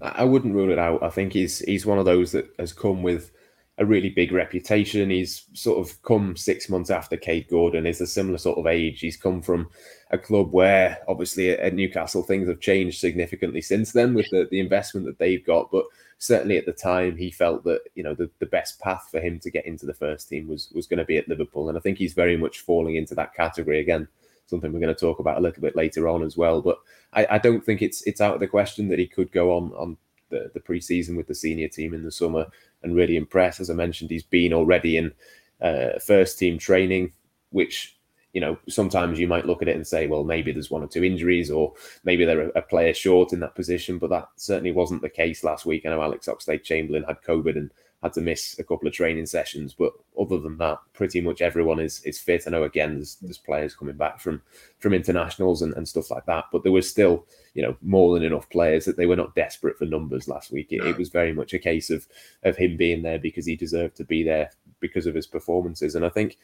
I 0.00 0.24
wouldn't 0.24 0.54
rule 0.54 0.72
it 0.72 0.80
out. 0.80 1.00
I 1.04 1.10
think 1.10 1.32
he's 1.32 1.60
he's 1.60 1.86
one 1.86 1.98
of 1.98 2.04
those 2.04 2.32
that 2.32 2.48
has 2.58 2.72
come 2.72 3.04
with 3.04 3.30
a 3.78 3.86
really 3.86 4.10
big 4.10 4.32
reputation. 4.32 5.10
He's 5.10 5.46
sort 5.54 5.78
of 5.78 6.00
come 6.02 6.36
six 6.36 6.68
months 6.68 6.90
after 6.90 7.16
Kaide 7.16 7.48
Gordon. 7.48 7.86
Is 7.86 8.00
a 8.00 8.06
similar 8.06 8.38
sort 8.38 8.58
of 8.58 8.66
age. 8.66 9.00
He's 9.00 9.16
come 9.16 9.40
from 9.40 9.70
a 10.10 10.18
club 10.18 10.52
where 10.52 10.98
obviously 11.08 11.50
at 11.50 11.74
Newcastle 11.74 12.22
things 12.22 12.48
have 12.48 12.60
changed 12.60 13.00
significantly 13.00 13.62
since 13.62 13.92
then 13.92 14.12
with 14.12 14.28
the, 14.30 14.46
the 14.50 14.60
investment 14.60 15.06
that 15.06 15.18
they've 15.18 15.44
got. 15.44 15.70
But 15.70 15.86
certainly 16.18 16.58
at 16.58 16.66
the 16.66 16.72
time 16.72 17.16
he 17.16 17.30
felt 17.30 17.64
that 17.64 17.80
you 17.94 18.02
know 18.02 18.14
the, 18.14 18.30
the 18.40 18.46
best 18.46 18.78
path 18.78 19.08
for 19.10 19.20
him 19.20 19.40
to 19.40 19.50
get 19.50 19.66
into 19.66 19.86
the 19.86 19.94
first 19.94 20.28
team 20.28 20.48
was 20.48 20.70
was 20.74 20.86
going 20.86 20.98
to 20.98 21.04
be 21.04 21.16
at 21.16 21.28
Liverpool. 21.28 21.70
And 21.70 21.78
I 21.78 21.80
think 21.80 21.96
he's 21.96 22.14
very 22.14 22.36
much 22.36 22.60
falling 22.60 22.96
into 22.96 23.14
that 23.14 23.34
category 23.34 23.80
again. 23.80 24.06
Something 24.46 24.72
we're 24.72 24.80
going 24.80 24.94
to 24.94 25.00
talk 25.00 25.18
about 25.18 25.38
a 25.38 25.40
little 25.40 25.62
bit 25.62 25.76
later 25.76 26.08
on 26.08 26.22
as 26.22 26.36
well. 26.36 26.60
But 26.60 26.78
I, 27.14 27.26
I 27.30 27.38
don't 27.38 27.64
think 27.64 27.80
it's 27.80 28.02
it's 28.02 28.20
out 28.20 28.34
of 28.34 28.40
the 28.40 28.46
question 28.48 28.88
that 28.88 28.98
he 28.98 29.06
could 29.06 29.32
go 29.32 29.56
on 29.56 29.72
on 29.72 29.96
the, 30.28 30.50
the 30.52 30.60
preseason 30.60 31.16
with 31.16 31.28
the 31.28 31.34
senior 31.34 31.68
team 31.68 31.94
in 31.94 32.02
the 32.02 32.10
summer 32.10 32.46
and 32.82 32.94
really 32.94 33.16
impress. 33.16 33.60
As 33.60 33.70
I 33.70 33.74
mentioned, 33.74 34.10
he's 34.10 34.22
been 34.22 34.52
already 34.52 34.96
in 34.96 35.12
uh, 35.60 35.98
first 36.04 36.38
team 36.38 36.58
training, 36.58 37.12
which 37.50 37.96
you 38.32 38.40
know 38.40 38.58
sometimes 38.68 39.18
you 39.18 39.28
might 39.28 39.46
look 39.46 39.62
at 39.62 39.68
it 39.68 39.76
and 39.76 39.86
say, 39.86 40.06
well, 40.06 40.24
maybe 40.24 40.52
there's 40.52 40.70
one 40.70 40.82
or 40.82 40.88
two 40.88 41.04
injuries, 41.04 41.50
or 41.50 41.72
maybe 42.04 42.24
they're 42.24 42.48
a, 42.50 42.62
player 42.62 42.94
short 42.94 43.32
in 43.32 43.40
that 43.40 43.54
position. 43.54 43.98
But 43.98 44.10
that 44.10 44.28
certainly 44.36 44.72
wasn't 44.72 45.02
the 45.02 45.08
case 45.08 45.44
last 45.44 45.66
week. 45.66 45.86
I 45.86 45.90
know 45.90 46.02
Alex 46.02 46.26
Oxlade 46.26 46.64
Chamberlain 46.64 47.04
had 47.04 47.22
COVID 47.22 47.56
and 47.56 47.70
had 48.02 48.12
to 48.14 48.20
miss 48.20 48.58
a 48.58 48.64
couple 48.64 48.88
of 48.88 48.94
training 48.94 49.26
sessions. 49.26 49.74
But 49.74 49.92
other 50.20 50.38
than 50.38 50.58
that, 50.58 50.78
pretty 50.92 51.20
much 51.20 51.40
everyone 51.40 51.78
is 51.78 52.02
is 52.04 52.18
fit. 52.18 52.44
I 52.46 52.50
know 52.50 52.64
again 52.64 52.96
there's, 52.96 53.16
there's 53.16 53.38
players 53.38 53.74
coming 53.74 53.96
back 53.96 54.20
from 54.20 54.42
from 54.78 54.92
internationals 54.92 55.62
and, 55.62 55.74
and 55.74 55.88
stuff 55.88 56.10
like 56.10 56.26
that, 56.26 56.46
but 56.52 56.62
there 56.62 56.72
was 56.72 56.88
still 56.88 57.26
you 57.54 57.62
know 57.62 57.76
more 57.82 58.14
than 58.14 58.24
enough 58.24 58.48
players 58.50 58.84
that 58.84 58.96
they 58.96 59.06
were 59.06 59.16
not 59.16 59.34
desperate 59.34 59.78
for 59.78 59.86
numbers 59.86 60.28
last 60.28 60.50
week. 60.50 60.68
It, 60.70 60.84
it 60.84 60.98
was 60.98 61.08
very 61.08 61.32
much 61.32 61.54
a 61.54 61.58
case 61.58 61.90
of 61.90 62.06
of 62.42 62.56
him 62.56 62.76
being 62.76 63.02
there 63.02 63.18
because 63.18 63.46
he 63.46 63.56
deserved 63.56 63.96
to 63.96 64.04
be 64.04 64.22
there 64.22 64.50
because 64.80 65.06
of 65.06 65.14
his 65.14 65.26
performances, 65.26 65.94
and 65.94 66.04
I 66.04 66.10
think. 66.10 66.38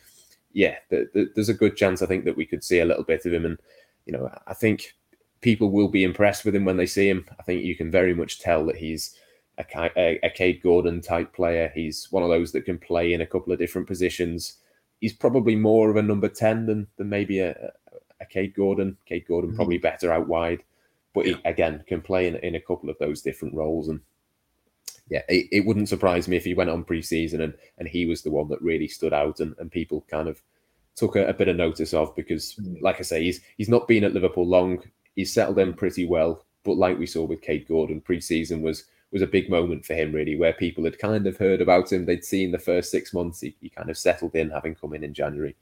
Yeah, 0.55 0.77
the, 0.89 1.07
the, 1.13 1.31
there's 1.35 1.51
a 1.51 1.55
good 1.55 1.77
chance 1.77 2.01
I 2.01 2.07
think 2.07 2.25
that 2.25 2.37
we 2.37 2.47
could 2.47 2.65
see 2.65 2.81
a 2.81 2.85
little 2.87 3.05
bit 3.05 3.27
of 3.27 3.35
him, 3.35 3.45
and 3.45 3.59
you 4.07 4.15
know 4.15 4.31
I 4.47 4.55
think 4.55 4.95
people 5.43 5.71
will 5.71 5.89
be 5.89 6.05
impressed 6.05 6.45
with 6.45 6.55
him 6.55 6.65
when 6.65 6.79
they 6.79 6.87
see 6.87 7.09
him. 7.09 7.27
I 7.39 7.43
think 7.43 7.65
you 7.65 7.77
can 7.77 7.91
very 7.91 8.15
much 8.15 8.41
tell 8.41 8.65
that 8.67 8.77
he's 8.77 9.15
a, 9.59 9.91
a, 9.97 10.21
a 10.23 10.31
Kaide 10.31 10.63
Gordon 10.63 11.01
type 11.01 11.33
player. 11.33 11.71
He's 11.75 12.11
one 12.11 12.23
of 12.23 12.29
those 12.29 12.53
that 12.53 12.65
can 12.65 12.79
play 12.79 13.13
in 13.13 13.21
a 13.21 13.27
couple 13.27 13.53
of 13.53 13.59
different 13.59 13.87
positions. 13.87 14.55
He's 15.01 15.13
probably 15.13 15.57
more 15.57 15.91
of 15.91 15.97
a 15.97 16.03
number 16.03 16.29
10 16.29 16.67
than, 16.67 16.87
than 16.97 17.09
maybe 17.09 17.41
a, 17.41 17.73
a 18.21 18.27
Kaide 18.27 18.55
Gordon. 18.55 18.97
Kaide 19.07 19.27
Gordon 19.27 19.51
mm-hmm. 19.51 19.57
probably 19.57 19.79
better 19.79 20.13
out 20.13 20.29
wide, 20.29 20.63
but 21.15 21.27
yeah. 21.27 21.37
he, 21.37 21.49
again, 21.49 21.85
can 21.87 22.01
play 22.01 22.27
in, 22.27 22.37
in 22.37 22.55
a 22.55 22.61
couple 22.61 22.91
of 22.91 22.99
those 22.99 23.23
different 23.23 23.55
roles. 23.55 23.89
And 23.89 24.01
yeah, 25.09 25.23
it, 25.29 25.49
it 25.51 25.67
wouldn't 25.67 25.89
surprise 25.89 26.29
me 26.29 26.37
if 26.37 26.45
he 26.45 26.55
went 26.55 26.71
on 26.71 26.85
preseason 26.85 27.41
and, 27.41 27.55
and 27.79 27.89
he 27.89 28.07
was 28.07 28.23
the 28.23 28.31
one 28.31 28.49
that 28.49 28.63
really 28.63 28.89
stood 28.89 29.13
out 29.13 29.41
and, 29.41 29.55
and 29.59 29.71
people 29.71 30.05
kind 30.09 30.29
of 30.29 30.41
took 30.97 31.17
a, 31.17 31.29
a 31.29 31.35
bit 31.35 31.49
of 31.49 31.57
notice 31.57 31.95
of 31.95 32.15
because, 32.15 32.55
mm-hmm. 32.55 32.83
like 32.83 32.99
I 32.99 33.03
say, 33.03 33.23
he's 33.23 33.41
he's 33.57 33.69
not 33.69 33.89
been 33.89 34.05
at 34.05 34.15
Liverpool 34.15 34.47
long. 34.47 34.83
He's 35.15 35.33
settled 35.33 35.59
in 35.59 35.75
pretty 35.75 36.07
well, 36.07 36.45
but 36.65 36.77
like 36.77 36.99
we 36.99 37.07
saw 37.07 37.25
with 37.25 37.41
Kaide 37.41 37.67
Gordon, 37.67 38.01
preseason 38.01 38.61
was 38.61 38.85
was 39.13 39.23
a 39.23 39.27
big 39.27 39.49
moment 39.49 39.85
for 39.85 39.95
him, 39.95 40.13
really, 40.13 40.37
where 40.37 40.53
people 40.53 40.85
had 40.85 40.99
kind 40.99 41.27
of 41.27 41.37
heard 41.37 41.61
about 41.61 41.93
him. 41.93 42.05
They'd 42.05 42.25
seen 42.25 42.53
the 42.53 42.59
first 42.59 42.91
six 42.91 43.15
months. 43.15 43.41
He, 43.41 43.57
he 43.61 43.69
kind 43.71 43.89
of 43.89 43.97
settled 43.97 44.35
in, 44.35 44.51
having 44.51 44.75
come 44.75 44.95
in 44.95 45.05
in 45.05 45.15
January. 45.15 45.57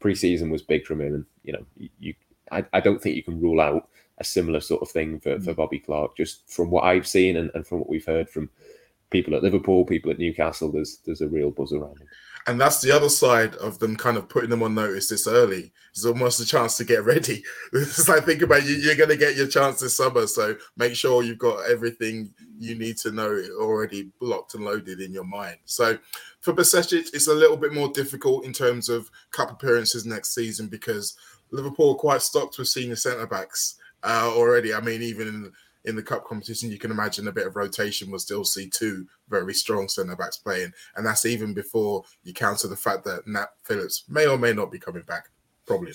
Preseason 0.00 0.50
was 0.50 0.62
big 0.62 0.86
from 0.86 1.00
him, 1.00 1.14
and 1.14 1.24
you 1.42 1.52
know, 1.52 1.64
you, 1.98 2.14
I, 2.50 2.64
I 2.72 2.80
don't 2.80 3.00
think 3.00 3.16
you 3.16 3.22
can 3.22 3.40
rule 3.40 3.60
out 3.60 3.88
a 4.18 4.24
similar 4.24 4.60
sort 4.60 4.82
of 4.82 4.90
thing 4.90 5.18
for, 5.18 5.40
for 5.40 5.52
mm. 5.52 5.56
Bobby 5.56 5.78
Clark. 5.78 6.16
Just 6.16 6.50
from 6.50 6.70
what 6.70 6.84
I've 6.84 7.06
seen 7.06 7.36
and, 7.36 7.50
and 7.54 7.66
from 7.66 7.78
what 7.78 7.88
we've 7.88 8.04
heard 8.04 8.28
from 8.28 8.50
people 9.10 9.34
at 9.34 9.42
Liverpool, 9.42 9.84
people 9.84 10.10
at 10.10 10.18
Newcastle, 10.18 10.70
there's 10.70 10.98
there's 11.04 11.22
a 11.22 11.28
real 11.28 11.50
buzz 11.50 11.72
around 11.72 12.00
him. 12.00 12.08
And 12.46 12.60
that's 12.60 12.80
the 12.80 12.90
other 12.90 13.10
side 13.10 13.54
of 13.56 13.78
them 13.80 13.96
kind 13.96 14.16
of 14.16 14.28
putting 14.28 14.48
them 14.48 14.62
on 14.62 14.74
notice 14.74 15.08
this 15.08 15.26
early. 15.26 15.72
It's 15.90 16.06
almost 16.06 16.40
a 16.40 16.46
chance 16.46 16.76
to 16.78 16.84
get 16.84 17.04
ready. 17.04 17.44
It's 17.72 18.08
like 18.08 18.24
think 18.24 18.42
about 18.42 18.64
you, 18.64 18.76
you're 18.76 18.96
going 18.96 19.10
to 19.10 19.16
get 19.16 19.36
your 19.36 19.46
chance 19.46 19.80
this 19.80 19.96
summer, 19.96 20.26
so 20.26 20.56
make 20.76 20.94
sure 20.94 21.22
you've 21.22 21.38
got 21.38 21.70
everything 21.70 22.32
you 22.60 22.74
need 22.74 22.98
to 22.98 23.10
know 23.10 23.32
it 23.32 23.50
already 23.58 24.10
blocked 24.20 24.54
and 24.54 24.64
loaded 24.64 25.00
in 25.00 25.12
your 25.12 25.24
mind. 25.24 25.56
So 25.64 25.98
for 26.40 26.52
Bajcetic, 26.52 27.14
it's 27.14 27.26
a 27.26 27.34
little 27.34 27.56
bit 27.56 27.72
more 27.72 27.88
difficult 27.88 28.44
in 28.44 28.52
terms 28.52 28.90
of 28.90 29.10
cup 29.30 29.50
appearances 29.50 30.04
next 30.04 30.34
season 30.34 30.68
because 30.68 31.16
Liverpool 31.50 31.92
are 31.92 31.98
quite 31.98 32.20
stocked 32.20 32.58
with 32.58 32.68
senior 32.68 32.96
centre 32.96 33.26
backs 33.26 33.76
uh, 34.04 34.30
already. 34.30 34.74
I 34.74 34.80
mean, 34.80 35.02
even 35.02 35.26
in 35.26 35.52
in 35.86 35.96
the 35.96 36.02
cup 36.02 36.26
competition, 36.26 36.70
you 36.70 36.78
can 36.78 36.90
imagine 36.90 37.26
a 37.26 37.32
bit 37.32 37.46
of 37.46 37.56
rotation 37.56 38.10
will 38.10 38.18
still 38.18 38.44
see 38.44 38.68
two 38.68 39.06
very 39.30 39.54
strong 39.54 39.88
centre 39.88 40.14
backs 40.14 40.36
playing, 40.36 40.70
and 40.96 41.06
that's 41.06 41.24
even 41.24 41.54
before 41.54 42.04
you 42.22 42.34
counter 42.34 42.68
the 42.68 42.76
fact 42.76 43.02
that 43.04 43.26
Nat 43.26 43.48
Phillips 43.64 44.04
may 44.06 44.26
or 44.26 44.36
may 44.36 44.52
not 44.52 44.70
be 44.70 44.78
coming 44.78 45.04
back. 45.04 45.30
Probably 45.70 45.92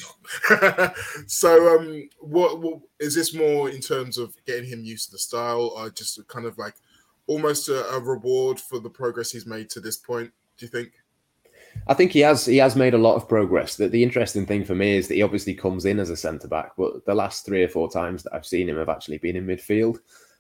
not. 0.50 0.96
so, 1.28 1.78
um, 1.78 2.10
what, 2.22 2.62
what 2.62 2.80
is 3.00 3.16
this 3.16 3.34
more 3.34 3.70
in 3.70 3.82
terms 3.82 4.18
of 4.18 4.34
getting 4.46 4.70
him 4.70 4.86
used 4.86 5.08
to 5.08 5.12
the 5.12 5.20
style, 5.20 5.74
or 5.76 5.90
just 5.90 6.26
kind 6.28 6.46
of 6.46 6.58
like 6.58 6.76
almost 7.28 7.68
a, 7.68 7.86
a 7.90 8.00
reward 8.00 8.60
for 8.60 8.80
the 8.80 8.90
progress 8.90 9.32
he's 9.32 9.46
made 9.46 9.70
to 9.72 9.82
this 9.82 9.98
point? 9.98 10.32
Do 10.58 10.66
you 10.66 10.70
think? 10.70 10.94
I 11.88 11.94
think 11.94 12.14
he 12.14 12.22
has 12.22 12.46
he 12.46 12.58
has 12.58 12.78
made 12.78 12.94
a 12.94 12.98
lot 12.98 13.16
of 13.16 13.28
progress. 13.28 13.76
The, 13.76 13.90
the 13.90 14.02
interesting 14.02 14.46
thing 14.46 14.64
for 14.64 14.76
me 14.76 14.96
is 14.96 15.10
that 15.10 15.16
he 15.16 15.24
obviously 15.24 15.54
comes 15.54 15.84
in 15.84 16.00
as 16.00 16.10
a 16.10 16.16
centre 16.16 16.48
back, 16.48 16.72
but 16.78 17.06
the 17.06 17.14
last 17.14 17.46
three 17.46 17.64
or 17.64 17.68
four 17.68 17.90
times 17.90 18.24
that 18.24 18.34
I've 18.34 18.46
seen 18.46 18.70
him 18.70 18.78
have 18.78 18.90
actually 18.90 19.18
been 19.18 19.36
in 19.36 19.46
midfield. 19.46 19.98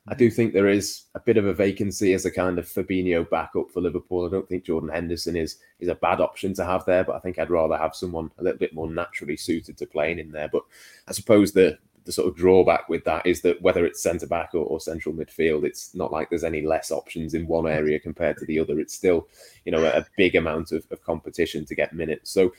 I 0.08 0.14
do 0.14 0.30
think 0.30 0.54
there 0.54 0.68
is 0.68 1.06
a 1.16 1.20
bit 1.20 1.38
of 1.38 1.48
a 1.48 1.54
vacancy 1.54 2.14
as 2.14 2.26
a 2.26 2.32
kind 2.32 2.60
of 2.60 2.68
Fabinho 2.68 3.28
backup 3.28 3.72
for 3.72 3.82
Liverpool. 3.82 4.26
I 4.26 4.30
don't 4.30 4.48
think 4.48 4.64
Jordan 4.64 4.90
Henderson 4.90 5.36
is 5.36 5.58
is 5.80 5.90
a 5.90 5.96
bad 5.96 6.22
option 6.22 6.54
to 6.56 6.66
have 6.66 6.86
there, 6.86 7.04
but 7.04 7.16
I 7.16 7.20
think 7.20 7.40
I'd 7.40 7.50
rather 7.50 7.78
have 7.78 7.96
someone 7.96 8.30
a 8.38 8.44
little 8.44 8.60
bit 8.60 8.76
more 8.76 8.90
naturally 8.90 9.36
suited 9.36 9.78
to 9.78 9.88
playing 9.88 10.20
in 10.20 10.32
there. 10.32 10.48
But 10.48 10.64
I 11.08 11.14
suppose 11.14 11.54
the 11.54 11.80
the 12.06 12.12
sort 12.12 12.28
of 12.28 12.36
drawback 12.36 12.88
with 12.88 13.04
that 13.04 13.26
is 13.26 13.42
that 13.42 13.60
whether 13.64 13.84
it's 13.84 14.02
centre 14.02 14.28
back 14.28 14.52
or, 14.54 14.64
or, 14.64 14.80
central 14.80 15.14
midfield, 15.14 15.66
it's 15.66 15.94
not 15.96 16.12
like 16.12 16.30
there's 16.30 16.44
any 16.44 16.62
less 16.62 16.92
options 16.92 17.34
in 17.34 17.48
one 17.48 17.68
area 17.68 18.00
compared 18.00 18.38
to 18.38 18.46
the 18.46 18.60
other. 18.60 18.80
It's 18.80 18.94
still, 18.94 19.28
you 19.66 19.72
know, 19.72 19.84
a, 19.84 19.90
a 19.90 20.06
big 20.16 20.36
amount 20.36 20.72
of, 20.72 20.86
of, 20.92 21.04
competition 21.04 21.66
to 21.66 21.74
get 21.74 21.94
minutes. 21.94 22.30
So 22.30 22.54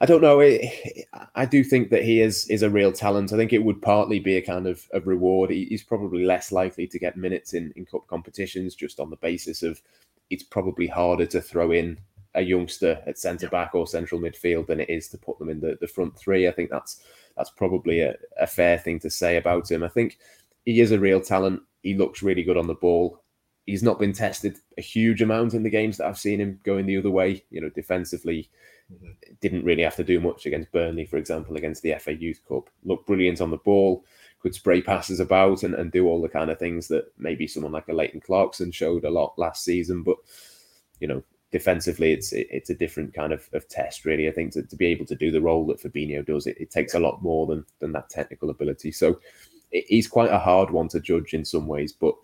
I 0.00 0.06
don't 0.06 0.22
know. 0.22 0.40
It, 0.40 1.06
I 1.34 1.44
do 1.44 1.62
think 1.62 1.90
that 1.90 2.02
he 2.02 2.22
is 2.22 2.46
is 2.48 2.62
a 2.62 2.70
real 2.70 2.92
talent. 2.92 3.32
I 3.32 3.36
think 3.36 3.52
it 3.52 3.62
would 3.64 3.82
partly 3.82 4.18
be 4.18 4.36
a 4.36 4.42
kind 4.42 4.66
of, 4.66 4.86
of 4.92 5.06
reward. 5.06 5.50
He, 5.50 5.66
he's 5.66 5.82
probably 5.82 6.24
less 6.24 6.52
likely 6.52 6.86
to 6.86 6.98
get 6.98 7.16
minutes 7.16 7.52
in, 7.52 7.72
in 7.76 7.84
cup 7.84 8.06
competitions 8.06 8.74
just 8.74 8.98
on 8.98 9.10
the 9.10 9.16
basis 9.16 9.62
of 9.62 9.82
it's 10.30 10.42
probably 10.42 10.86
harder 10.86 11.26
to 11.26 11.42
throw 11.42 11.72
in 11.72 11.98
a 12.34 12.42
youngster 12.42 13.02
at 13.06 13.18
centre 13.18 13.48
back 13.48 13.74
or 13.74 13.86
central 13.86 14.20
midfield 14.20 14.68
than 14.68 14.80
it 14.80 14.88
is 14.88 15.08
to 15.08 15.18
put 15.18 15.38
them 15.38 15.50
in 15.50 15.60
the, 15.60 15.76
the 15.80 15.88
front 15.88 16.16
three. 16.16 16.48
I 16.48 16.52
think 16.52 16.70
that's 16.70 17.02
that's 17.36 17.50
probably 17.50 18.00
a, 18.00 18.14
a 18.40 18.46
fair 18.46 18.78
thing 18.78 19.00
to 19.00 19.10
say 19.10 19.36
about 19.36 19.70
him. 19.70 19.82
I 19.82 19.88
think 19.88 20.18
he 20.64 20.80
is 20.80 20.92
a 20.92 21.00
real 21.00 21.20
talent. 21.20 21.60
He 21.82 21.94
looks 21.94 22.22
really 22.22 22.42
good 22.42 22.56
on 22.56 22.66
the 22.66 22.74
ball. 22.74 23.22
He's 23.66 23.82
not 23.82 23.98
been 23.98 24.12
tested 24.12 24.56
a 24.78 24.82
huge 24.82 25.20
amount 25.20 25.54
in 25.54 25.62
the 25.62 25.70
games 25.70 25.98
that 25.98 26.06
I've 26.06 26.18
seen 26.18 26.40
him 26.40 26.58
going 26.64 26.86
the 26.86 26.96
other 26.96 27.10
way. 27.10 27.44
You 27.50 27.60
know, 27.60 27.70
defensively, 27.70 28.48
mm-hmm. 28.92 29.32
didn't 29.40 29.64
really 29.64 29.82
have 29.82 29.96
to 29.96 30.04
do 30.04 30.20
much 30.20 30.46
against 30.46 30.72
Burnley, 30.72 31.06
for 31.06 31.16
example, 31.16 31.56
against 31.56 31.82
the 31.82 31.94
FA 31.98 32.14
Youth 32.14 32.40
Cup. 32.48 32.70
Looked 32.84 33.06
brilliant 33.06 33.40
on 33.40 33.50
the 33.50 33.56
ball, 33.58 34.04
could 34.40 34.54
spray 34.54 34.80
passes 34.82 35.20
about 35.20 35.62
and, 35.62 35.74
and 35.74 35.92
do 35.92 36.06
all 36.06 36.20
the 36.20 36.28
kind 36.28 36.50
of 36.50 36.58
things 36.58 36.88
that 36.88 37.12
maybe 37.18 37.46
someone 37.46 37.72
like 37.72 37.88
a 37.88 37.92
Leighton 37.92 38.20
Clarkson 38.20 38.72
showed 38.72 39.04
a 39.04 39.10
lot 39.10 39.38
last 39.38 39.64
season. 39.64 40.02
But, 40.02 40.16
you 40.98 41.08
know, 41.08 41.22
defensively, 41.50 42.12
it's 42.12 42.32
it, 42.32 42.46
it's 42.50 42.70
a 42.70 42.74
different 42.74 43.14
kind 43.14 43.32
of, 43.32 43.48
of 43.52 43.68
test, 43.68 44.04
really. 44.04 44.28
I 44.28 44.32
think 44.32 44.52
to, 44.52 44.62
to 44.62 44.76
be 44.76 44.86
able 44.86 45.06
to 45.06 45.16
do 45.16 45.30
the 45.30 45.40
role 45.40 45.66
that 45.66 45.82
Fabinho 45.82 46.24
does, 46.24 46.46
it, 46.46 46.56
it 46.58 46.70
takes 46.70 46.94
a 46.94 47.00
lot 47.00 47.22
more 47.22 47.46
than 47.46 47.64
than 47.80 47.92
that 47.92 48.10
technical 48.10 48.50
ability. 48.50 48.92
So 48.92 49.20
it, 49.70 49.84
he's 49.88 50.08
quite 50.08 50.30
a 50.30 50.38
hard 50.38 50.70
one 50.70 50.88
to 50.88 51.00
judge 51.00 51.34
in 51.34 51.44
some 51.44 51.66
ways, 51.66 51.92
but 51.92 52.14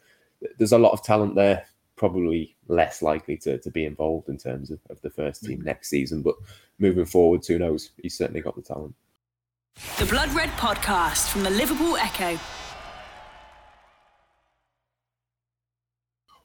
there's 0.58 0.72
a 0.72 0.78
lot 0.78 0.92
of 0.92 1.02
talent 1.02 1.34
there. 1.34 1.66
Probably 1.96 2.54
less 2.68 3.02
likely 3.02 3.36
to, 3.38 3.58
to 3.58 3.70
be 3.70 3.86
involved 3.86 4.28
in 4.28 4.38
terms 4.38 4.70
of, 4.70 4.78
of 4.90 5.00
the 5.00 5.10
first 5.10 5.44
team 5.44 5.60
mm. 5.60 5.64
next 5.64 5.88
season, 5.88 6.22
but 6.22 6.36
moving 6.78 7.06
forward, 7.06 7.44
who 7.46 7.58
knows? 7.58 7.90
He's 8.02 8.16
certainly 8.16 8.40
got 8.40 8.56
the 8.56 8.62
talent. 8.62 8.94
The 9.98 10.06
Blood 10.06 10.30
Red 10.30 10.50
Podcast 10.50 11.28
from 11.30 11.42
the 11.42 11.50
Liverpool 11.50 11.96
Echo. 11.96 12.38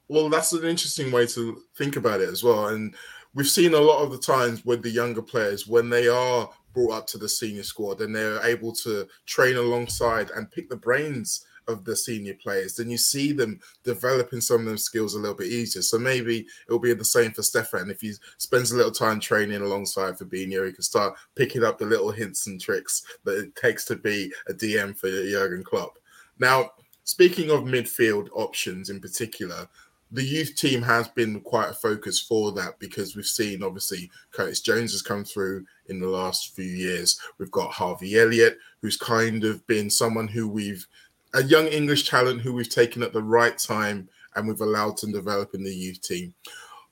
Well, 0.08 0.28
that's 0.28 0.52
an 0.52 0.64
interesting 0.64 1.10
way 1.10 1.26
to 1.28 1.62
think 1.74 1.96
about 1.96 2.20
it 2.20 2.28
as 2.28 2.44
well. 2.44 2.68
And 2.68 2.94
we've 3.34 3.48
seen 3.48 3.72
a 3.72 3.80
lot 3.80 4.02
of 4.02 4.12
the 4.12 4.18
times 4.18 4.64
with 4.64 4.82
the 4.82 4.90
younger 4.90 5.22
players 5.22 5.66
when 5.66 5.88
they 5.88 6.08
are 6.08 6.50
brought 6.74 6.92
up 6.92 7.06
to 7.08 7.18
the 7.18 7.28
senior 7.28 7.62
squad 7.62 8.00
and 8.00 8.14
they're 8.14 8.44
able 8.44 8.72
to 8.72 9.06
train 9.26 9.56
alongside 9.56 10.30
and 10.30 10.50
pick 10.50 10.68
the 10.68 10.76
brains 10.76 11.46
of 11.68 11.84
the 11.84 11.96
senior 11.96 12.34
players, 12.34 12.76
then 12.76 12.90
you 12.90 12.98
see 12.98 13.32
them 13.32 13.60
developing 13.84 14.40
some 14.40 14.60
of 14.60 14.66
those 14.66 14.84
skills 14.84 15.14
a 15.14 15.18
little 15.18 15.36
bit 15.36 15.48
easier. 15.48 15.82
So 15.82 15.98
maybe 15.98 16.46
it'll 16.66 16.78
be 16.78 16.92
the 16.94 17.04
same 17.04 17.32
for 17.32 17.42
Stefan. 17.42 17.90
If 17.90 18.00
he 18.00 18.12
spends 18.38 18.72
a 18.72 18.76
little 18.76 18.92
time 18.92 19.20
training 19.20 19.62
alongside 19.62 20.18
Fabinho, 20.18 20.66
he 20.66 20.72
can 20.72 20.82
start 20.82 21.14
picking 21.34 21.64
up 21.64 21.78
the 21.78 21.86
little 21.86 22.10
hints 22.10 22.46
and 22.46 22.60
tricks 22.60 23.04
that 23.24 23.38
it 23.38 23.56
takes 23.56 23.84
to 23.86 23.96
be 23.96 24.32
a 24.48 24.52
DM 24.52 24.96
for 24.96 25.08
Jurgen 25.08 25.64
Klopp. 25.64 25.98
Now, 26.38 26.70
speaking 27.04 27.50
of 27.50 27.60
midfield 27.60 28.28
options 28.32 28.90
in 28.90 29.00
particular, 29.00 29.68
the 30.12 30.22
youth 30.22 30.56
team 30.56 30.82
has 30.82 31.08
been 31.08 31.40
quite 31.40 31.70
a 31.70 31.74
focus 31.74 32.20
for 32.20 32.52
that 32.52 32.78
because 32.78 33.16
we've 33.16 33.24
seen 33.24 33.62
obviously 33.62 34.10
Curtis 34.30 34.60
Jones 34.60 34.92
has 34.92 35.00
come 35.00 35.24
through 35.24 35.64
in 35.86 36.00
the 36.00 36.08
last 36.08 36.54
few 36.54 36.66
years. 36.66 37.18
We've 37.38 37.50
got 37.50 37.72
Harvey 37.72 38.18
Elliott, 38.18 38.58
who's 38.82 38.98
kind 38.98 39.42
of 39.44 39.66
been 39.66 39.88
someone 39.88 40.28
who 40.28 40.48
we've 40.48 40.86
a 41.34 41.42
young 41.42 41.66
English 41.66 42.08
talent 42.08 42.40
who 42.40 42.52
we've 42.52 42.68
taken 42.68 43.02
at 43.02 43.12
the 43.12 43.22
right 43.22 43.56
time 43.56 44.08
and 44.34 44.46
we've 44.46 44.60
allowed 44.60 44.96
to 44.98 45.10
develop 45.10 45.54
in 45.54 45.62
the 45.62 45.74
youth 45.74 46.00
team. 46.02 46.34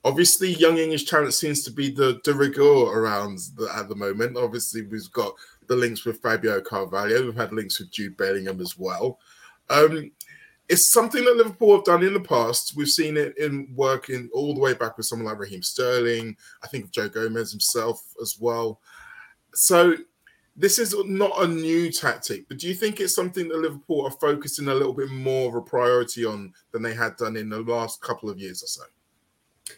Obviously, 0.03 0.53
young 0.53 0.77
English 0.77 1.05
talent 1.05 1.33
seems 1.33 1.63
to 1.63 1.71
be 1.71 1.91
the 1.91 2.19
de 2.23 2.33
rigueur 2.33 2.91
around 2.91 3.39
the, 3.55 3.71
at 3.75 3.87
the 3.87 3.95
moment. 3.95 4.35
Obviously, 4.35 4.81
we've 4.81 5.11
got 5.11 5.33
the 5.67 5.75
links 5.75 6.05
with 6.05 6.21
Fabio 6.21 6.59
Carvalho. 6.59 7.23
We've 7.23 7.35
had 7.35 7.53
links 7.53 7.79
with 7.79 7.91
Jude 7.91 8.17
Bellingham 8.17 8.59
as 8.61 8.77
well. 8.77 9.19
Um, 9.69 10.11
it's 10.69 10.91
something 10.91 11.23
that 11.23 11.35
Liverpool 11.35 11.75
have 11.75 11.85
done 11.85 12.03
in 12.03 12.13
the 12.13 12.19
past. 12.19 12.75
We've 12.75 12.89
seen 12.89 13.17
it 13.17 13.37
in 13.37 13.71
working 13.75 14.29
all 14.33 14.55
the 14.55 14.59
way 14.59 14.73
back 14.73 14.97
with 14.97 15.05
someone 15.05 15.27
like 15.27 15.37
Raheem 15.37 15.61
Sterling. 15.61 16.35
I 16.63 16.67
think 16.67 16.85
of 16.85 16.91
Joe 16.91 17.09
Gomez 17.09 17.51
himself 17.51 18.01
as 18.21 18.37
well. 18.39 18.79
So 19.53 19.95
this 20.55 20.79
is 20.79 20.95
not 21.05 21.41
a 21.41 21.47
new 21.47 21.91
tactic, 21.91 22.47
but 22.47 22.57
do 22.57 22.67
you 22.67 22.73
think 22.73 22.99
it's 22.99 23.15
something 23.15 23.47
that 23.47 23.59
Liverpool 23.59 24.05
are 24.05 24.11
focusing 24.11 24.67
a 24.67 24.73
little 24.73 24.93
bit 24.93 25.09
more 25.09 25.49
of 25.49 25.55
a 25.55 25.61
priority 25.61 26.25
on 26.25 26.53
than 26.71 26.81
they 26.81 26.93
had 26.93 27.15
done 27.15 27.37
in 27.37 27.49
the 27.49 27.61
last 27.61 28.01
couple 28.01 28.29
of 28.29 28.39
years 28.39 28.61
or 28.61 28.67
so? 28.67 28.83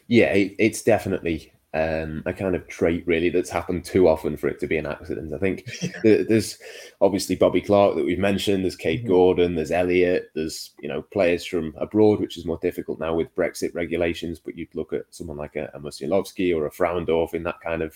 Yeah, 0.08 0.34
it's 0.34 0.82
definitely 0.82 1.54
um, 1.76 2.22
a 2.26 2.34
kind 2.34 2.56
of 2.56 2.68
trait 2.68 3.06
really 3.08 3.30
that's 3.30 3.50
happened 3.50 3.84
too 3.84 4.08
often 4.08 4.38
for 4.38 4.48
it 4.48 4.60
to 4.60 4.68
be 4.68 4.78
an 4.78 4.86
accident. 4.86 5.34
I 5.34 5.38
think 5.38 5.68
yeah. 5.82 6.24
there's 6.28 6.58
obviously 7.02 7.36
Bobby 7.36 7.62
Clark 7.62 7.96
that 7.96 8.06
we've 8.06 8.20
mentioned. 8.20 8.64
There's 8.64 8.76
Kaide 8.76 9.00
mm-hmm. 9.00 9.08
Gordon. 9.08 9.56
There's 9.56 9.72
Elliott. 9.72 10.32
There's 10.36 10.72
you 10.82 10.90
know 10.90 11.02
players 11.02 11.46
from 11.46 11.74
abroad, 11.78 12.20
which 12.20 12.38
is 12.38 12.46
more 12.46 12.60
difficult 12.62 13.00
now 13.00 13.16
with 13.16 13.36
Brexit 13.36 13.74
regulations. 13.74 14.40
But 14.40 14.58
you'd 14.58 14.76
look 14.76 14.94
at 14.94 15.06
someone 15.10 15.38
like 15.38 15.56
a, 15.56 15.72
a 15.74 15.80
Musialowski 15.80 16.56
or 16.56 16.68
a 16.68 16.72
Frauendorf 16.72 17.34
in 17.34 17.44
that 17.44 17.62
kind 17.62 17.82
of 17.82 17.96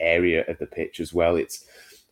area 0.00 0.44
of 0.48 0.58
the 0.58 0.66
pitch 0.66 1.00
as 1.00 1.14
well. 1.14 1.36
It's 1.36 1.64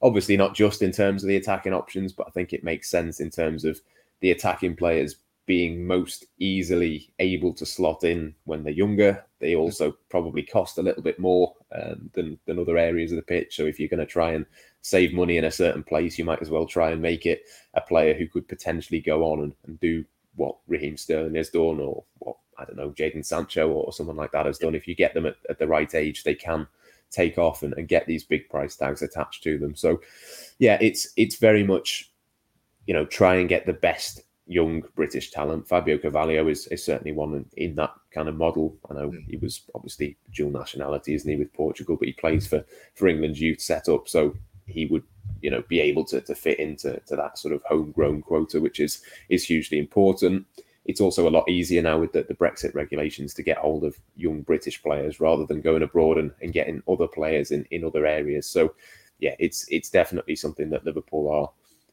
obviously 0.02 0.36
not 0.36 0.54
just 0.54 0.82
in 0.82 0.92
terms 0.92 1.22
of 1.22 1.28
the 1.28 1.36
attacking 1.36 1.72
options, 1.72 2.12
but 2.12 2.26
I 2.26 2.30
think 2.30 2.52
it 2.52 2.64
makes 2.64 2.90
sense 2.90 3.20
in 3.20 3.30
terms 3.30 3.64
of 3.64 3.80
the 4.20 4.32
attacking 4.32 4.76
players 4.76 5.16
being 5.46 5.84
most 5.84 6.24
easily 6.38 7.12
able 7.18 7.52
to 7.52 7.66
slot 7.66 8.04
in 8.04 8.34
when 8.44 8.62
they're 8.62 8.72
younger. 8.72 9.24
They 9.40 9.56
also 9.56 9.96
probably 10.08 10.42
cost 10.42 10.78
a 10.78 10.82
little 10.82 11.02
bit 11.02 11.18
more 11.18 11.54
um, 11.72 12.10
than 12.12 12.38
than 12.46 12.58
other 12.58 12.78
areas 12.78 13.12
of 13.12 13.16
the 13.16 13.22
pitch. 13.22 13.56
So 13.56 13.64
if 13.64 13.78
you're 13.78 13.88
going 13.88 14.00
to 14.00 14.06
try 14.06 14.32
and 14.32 14.46
save 14.82 15.12
money 15.12 15.38
in 15.38 15.44
a 15.44 15.50
certain 15.50 15.82
place, 15.82 16.16
you 16.18 16.24
might 16.24 16.42
as 16.42 16.50
well 16.50 16.66
try 16.66 16.90
and 16.90 17.02
make 17.02 17.26
it 17.26 17.42
a 17.74 17.80
player 17.80 18.14
who 18.14 18.28
could 18.28 18.46
potentially 18.48 19.00
go 19.00 19.24
on 19.24 19.40
and, 19.40 19.54
and 19.66 19.80
do 19.80 20.04
what 20.36 20.56
Raheem 20.68 20.96
Sterling 20.96 21.34
has 21.34 21.50
done, 21.50 21.80
or 21.80 22.04
what 22.20 22.36
I 22.58 22.64
don't 22.64 22.76
know, 22.76 22.90
Jadon 22.90 23.26
Sancho 23.26 23.68
or 23.68 23.92
someone 23.92 24.16
like 24.16 24.32
that 24.32 24.46
has 24.46 24.58
done. 24.58 24.74
If 24.74 24.86
you 24.86 24.94
get 24.94 25.14
them 25.14 25.26
at, 25.26 25.36
at 25.50 25.58
the 25.58 25.66
right 25.66 25.92
age, 25.94 26.22
they 26.22 26.34
can 26.34 26.66
take 27.12 27.38
off 27.38 27.62
and, 27.62 27.74
and 27.74 27.88
get 27.88 28.06
these 28.06 28.24
big 28.24 28.48
price 28.48 28.76
tags 28.76 29.02
attached 29.02 29.42
to 29.44 29.58
them. 29.58 29.74
So 29.76 30.00
yeah, 30.58 30.78
it's 30.80 31.08
it's 31.16 31.36
very 31.36 31.62
much 31.62 32.10
you 32.86 32.94
know 32.94 33.04
try 33.04 33.36
and 33.36 33.48
get 33.48 33.66
the 33.66 33.72
best 33.72 34.22
young 34.46 34.82
British 34.94 35.30
talent. 35.30 35.68
Fabio 35.68 35.98
Carvalho 35.98 36.48
is, 36.48 36.66
is 36.68 36.84
certainly 36.84 37.12
one 37.12 37.34
in, 37.34 37.46
in, 37.56 37.74
that 37.76 37.94
kind 38.10 38.28
of 38.28 38.36
model. 38.36 38.76
I 38.90 38.94
know 38.94 39.10
mm. 39.10 39.24
he 39.28 39.36
was 39.36 39.62
obviously 39.74 40.16
dual 40.32 40.50
nationality, 40.50 41.14
isn't 41.14 41.30
he, 41.30 41.36
with 41.36 41.52
Portugal, 41.52 41.96
but 41.96 42.08
he 42.08 42.12
plays 42.12 42.46
for 42.46 42.64
for 42.94 43.08
England's 43.08 43.40
youth 43.40 43.60
setup, 43.60 44.08
so 44.08 44.34
he 44.66 44.86
would 44.86 45.04
you 45.40 45.50
know 45.50 45.62
be 45.68 45.80
able 45.80 46.04
to, 46.04 46.20
to 46.20 46.34
fit 46.34 46.58
into 46.58 46.98
to 47.06 47.16
that 47.16 47.38
sort 47.38 47.54
of 47.54 47.62
homegrown 47.64 48.22
quota, 48.22 48.60
which 48.60 48.80
is 48.80 49.02
is 49.28 49.44
hugely 49.44 49.78
important. 49.78 50.46
It's 50.84 51.00
also 51.00 51.28
a 51.28 51.30
lot 51.30 51.48
easier 51.48 51.80
now 51.80 51.98
with 51.98 52.12
the, 52.12 52.24
the 52.24 52.34
Brexit 52.34 52.74
regulations 52.74 53.34
to 53.34 53.42
get 53.42 53.58
hold 53.58 53.84
of 53.84 53.96
young 54.16 54.42
British 54.42 54.82
players 54.82 55.20
rather 55.20 55.46
than 55.46 55.60
going 55.60 55.82
abroad 55.82 56.18
and, 56.18 56.32
and 56.40 56.52
getting 56.52 56.82
other 56.88 57.06
players 57.06 57.50
in, 57.52 57.66
in 57.70 57.84
other 57.84 58.04
areas. 58.04 58.46
So 58.46 58.74
yeah, 59.20 59.36
it's 59.38 59.64
it's 59.68 59.88
definitely 59.88 60.34
something 60.34 60.70
that 60.70 60.84
Liverpool 60.84 61.30
are 61.30 61.50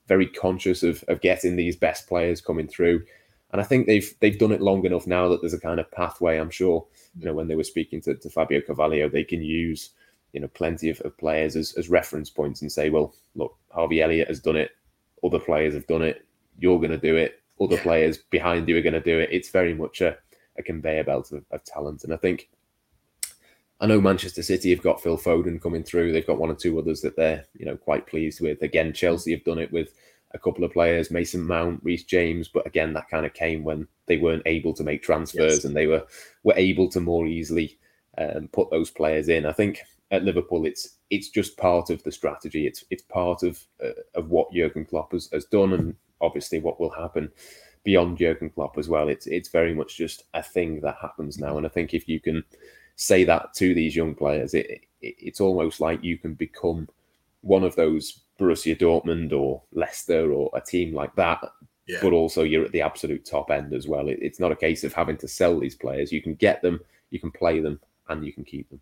very 0.08 0.26
conscious 0.26 0.82
of 0.82 1.04
of 1.08 1.22
getting 1.22 1.56
these 1.56 1.76
best 1.76 2.08
players 2.08 2.42
coming 2.42 2.68
through. 2.68 3.04
And 3.52 3.62
I 3.62 3.64
think 3.64 3.86
they've 3.86 4.12
they've 4.20 4.38
done 4.38 4.52
it 4.52 4.62
long 4.62 4.84
enough 4.86 5.06
now 5.06 5.30
that 5.30 5.42
there's 5.42 5.54
a 5.54 5.60
kind 5.60 5.80
of 5.80 5.92
pathway. 5.92 6.38
I'm 6.38 6.50
sure, 6.50 6.86
you 7.18 7.26
know, 7.26 7.34
when 7.34 7.48
they 7.48 7.56
were 7.56 7.64
speaking 7.64 8.02
to, 8.02 8.16
to 8.16 8.30
Fabio 8.30 8.62
Carvalho, 8.62 9.10
they 9.10 9.24
can 9.24 9.44
use, 9.44 9.92
you 10.34 10.40
know, 10.40 10.48
plenty 10.48 10.90
of, 10.90 11.00
of 11.02 11.18
players 11.18 11.56
as, 11.56 11.74
as 11.74 11.90
reference 11.90 12.30
points 12.30 12.62
and 12.62 12.72
say, 12.72 12.90
well, 12.90 13.14
look, 13.36 13.56
Harvey 13.72 14.02
Elliott 14.02 14.28
has 14.28 14.40
done 14.40 14.56
it, 14.56 14.72
other 15.24 15.40
players 15.40 15.74
have 15.76 15.88
done 15.88 16.02
it, 16.02 16.26
you're 16.60 16.80
gonna 16.80 16.98
do 16.98 17.16
it, 17.16 17.39
other 17.62 17.76
yeah. 17.76 17.84
players 17.84 18.18
behind 18.18 18.68
you 18.68 18.78
are 18.78 18.82
gonna 18.82 19.02
do 19.02 19.20
it. 19.20 19.30
It's 19.32 19.50
very 19.50 19.74
much 19.74 20.02
a, 20.02 20.18
a 20.58 20.64
conveyor 20.64 21.04
belt 21.04 21.32
of, 21.32 21.46
of 21.52 21.64
talent. 21.64 22.04
And 22.04 22.14
I 22.14 22.18
think 22.18 22.50
I 23.82 23.88
know 23.88 24.02
Manchester 24.02 24.44
City 24.44 24.72
have 24.72 24.82
got 24.82 25.02
Phil 25.02 25.18
Foden 25.18 25.62
coming 25.62 25.84
through. 25.84 26.12
They've 26.12 26.28
got 26.28 26.40
one 26.40 26.52
or 26.52 26.56
two 26.56 26.78
others 26.80 27.02
that 27.02 27.16
they're, 27.16 27.46
you 27.58 27.66
know, 27.66 27.78
quite 27.78 28.08
pleased 28.08 28.42
with. 28.42 28.62
Again, 28.62 28.92
Chelsea 28.92 29.32
have 29.32 29.46
done 29.46 29.60
it 29.60 29.72
with 29.72 29.94
a 30.32 30.40
couple 30.40 30.64
of 30.64 30.74
players, 30.74 31.12
Mason 31.12 31.42
Mount, 31.42 31.80
Reece 31.84 32.04
James, 32.04 32.48
but 32.48 32.68
again, 32.68 32.94
that 32.94 33.10
kind 33.10 33.26
of 33.26 33.34
came 33.34 33.64
when 33.64 33.88
they 34.06 34.18
weren't 34.18 34.44
able 34.46 34.74
to 34.74 34.84
make 34.84 35.02
transfers 35.02 35.54
yes. 35.56 35.66
and 35.66 35.76
they 35.76 35.88
were 35.88 36.06
were 36.44 36.54
able 36.58 36.90
to 36.90 37.00
more 37.00 37.26
easily 37.26 37.80
um, 38.18 38.50
put 38.52 38.70
those 38.70 38.92
players 38.92 39.30
in. 39.30 39.46
I 39.46 39.54
think 39.54 39.82
at 40.12 40.24
Liverpool, 40.24 40.66
it's 40.66 40.98
it's 41.10 41.30
just 41.30 41.58
part 41.58 41.90
of 41.90 42.04
the 42.04 42.12
strategy. 42.12 42.68
It's 42.68 42.84
it's 42.90 43.04
part 43.04 43.44
of 43.44 43.64
uh, 43.84 43.92
of 44.14 44.30
what 44.30 44.52
Jurgen 44.52 44.86
Klopp 44.86 45.14
has, 45.14 45.30
has 45.32 45.46
done, 45.46 45.74
and 45.74 45.96
obviously 46.22 46.60
what 46.60 46.80
will 46.80 46.90
happen 46.90 47.32
beyond 47.84 48.18
Jurgen 48.18 48.50
Klopp 48.50 48.78
as 48.78 48.90
well. 48.90 49.10
It's 49.10 49.28
it's 49.28 49.50
very 49.50 49.74
much 49.74 49.98
just 49.98 50.26
a 50.34 50.44
thing 50.44 50.82
that 50.82 50.98
happens 51.02 51.38
now, 51.38 51.58
and 51.58 51.66
I 51.66 51.70
think 51.70 51.94
if 51.94 52.08
you 52.08 52.20
can 52.20 52.44
say 52.96 53.24
that 53.24 53.54
to 53.56 53.74
these 53.74 53.96
young 53.96 54.14
players, 54.16 54.54
it, 54.54 54.68
it 54.70 54.82
it's 55.02 55.42
almost 55.42 55.80
like 55.80 56.04
you 56.04 56.18
can 56.18 56.34
become 56.34 56.88
one 57.42 57.64
of 57.64 57.76
those 57.76 58.22
Borussia 58.40 58.78
Dortmund 58.78 59.34
or 59.34 59.62
Leicester 59.74 60.32
or 60.32 60.50
a 60.54 60.62
team 60.62 60.94
like 60.94 61.16
that. 61.16 61.40
Yeah. 61.88 62.00
But 62.02 62.14
also, 62.14 62.44
you're 62.44 62.66
at 62.66 62.72
the 62.72 62.82
absolute 62.82 63.26
top 63.26 63.50
end 63.50 63.74
as 63.74 63.88
well. 63.88 64.10
It, 64.10 64.20
it's 64.22 64.40
not 64.40 64.52
a 64.52 64.56
case 64.56 64.84
of 64.84 64.94
having 64.94 65.18
to 65.18 65.28
sell 65.28 65.60
these 65.60 65.76
players. 65.76 66.12
You 66.12 66.22
can 66.22 66.36
get 66.36 66.62
them, 66.62 66.80
you 67.10 67.20
can 67.20 67.32
play 67.32 67.60
them, 67.60 67.80
and 68.10 68.24
you 68.24 68.32
can 68.32 68.44
keep 68.44 68.70
them. 68.70 68.80